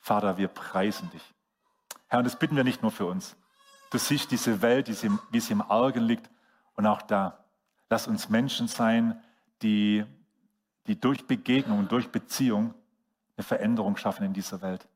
Vater, 0.00 0.36
wir 0.36 0.48
preisen 0.48 1.08
dich. 1.10 1.32
Herr, 2.08 2.18
und 2.18 2.24
das 2.24 2.36
bitten 2.36 2.56
wir 2.56 2.64
nicht 2.64 2.82
nur 2.82 2.90
für 2.90 3.06
uns. 3.06 3.36
Du 3.92 3.98
siehst 3.98 4.30
diese 4.30 4.62
Welt, 4.62 4.88
wie 4.88 4.94
sie, 4.94 5.10
wie 5.30 5.40
sie 5.40 5.52
im 5.52 5.60
Argen 5.60 6.04
liegt 6.04 6.30
und 6.76 6.86
auch 6.86 7.02
da. 7.02 7.44
Lass 7.90 8.06
uns 8.06 8.30
Menschen 8.30 8.66
sein, 8.66 9.22
die, 9.60 10.06
die 10.86 10.98
durch 10.98 11.26
Begegnung 11.26 11.78
und 11.78 11.92
durch 11.92 12.10
Beziehung 12.10 12.72
eine 13.36 13.44
Veränderung 13.44 13.98
schaffen 13.98 14.24
in 14.24 14.32
dieser 14.32 14.62
Welt, 14.62 14.88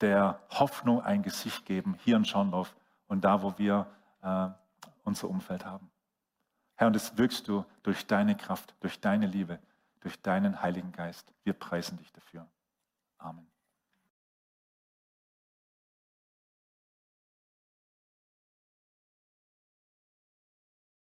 der 0.00 0.40
Hoffnung 0.50 1.00
ein 1.02 1.22
Gesicht 1.22 1.64
geben, 1.66 1.96
hier 2.02 2.16
in 2.16 2.24
Schorndorf 2.24 2.74
und 3.06 3.22
da, 3.22 3.42
wo 3.44 3.56
wir 3.58 3.86
äh, 4.22 4.48
unser 5.04 5.28
Umfeld 5.28 5.64
haben. 5.64 5.88
Herr, 6.74 6.88
und 6.88 6.96
das 6.96 7.16
wirkst 7.16 7.46
du 7.46 7.64
durch 7.84 8.08
deine 8.08 8.36
Kraft, 8.36 8.74
durch 8.80 8.98
deine 8.98 9.26
Liebe, 9.26 9.60
durch 10.00 10.20
deinen 10.20 10.60
Heiligen 10.60 10.90
Geist. 10.90 11.32
Wir 11.44 11.52
preisen 11.52 11.96
dich 11.96 12.10
dafür. 12.12 12.48
Amen. 13.18 13.51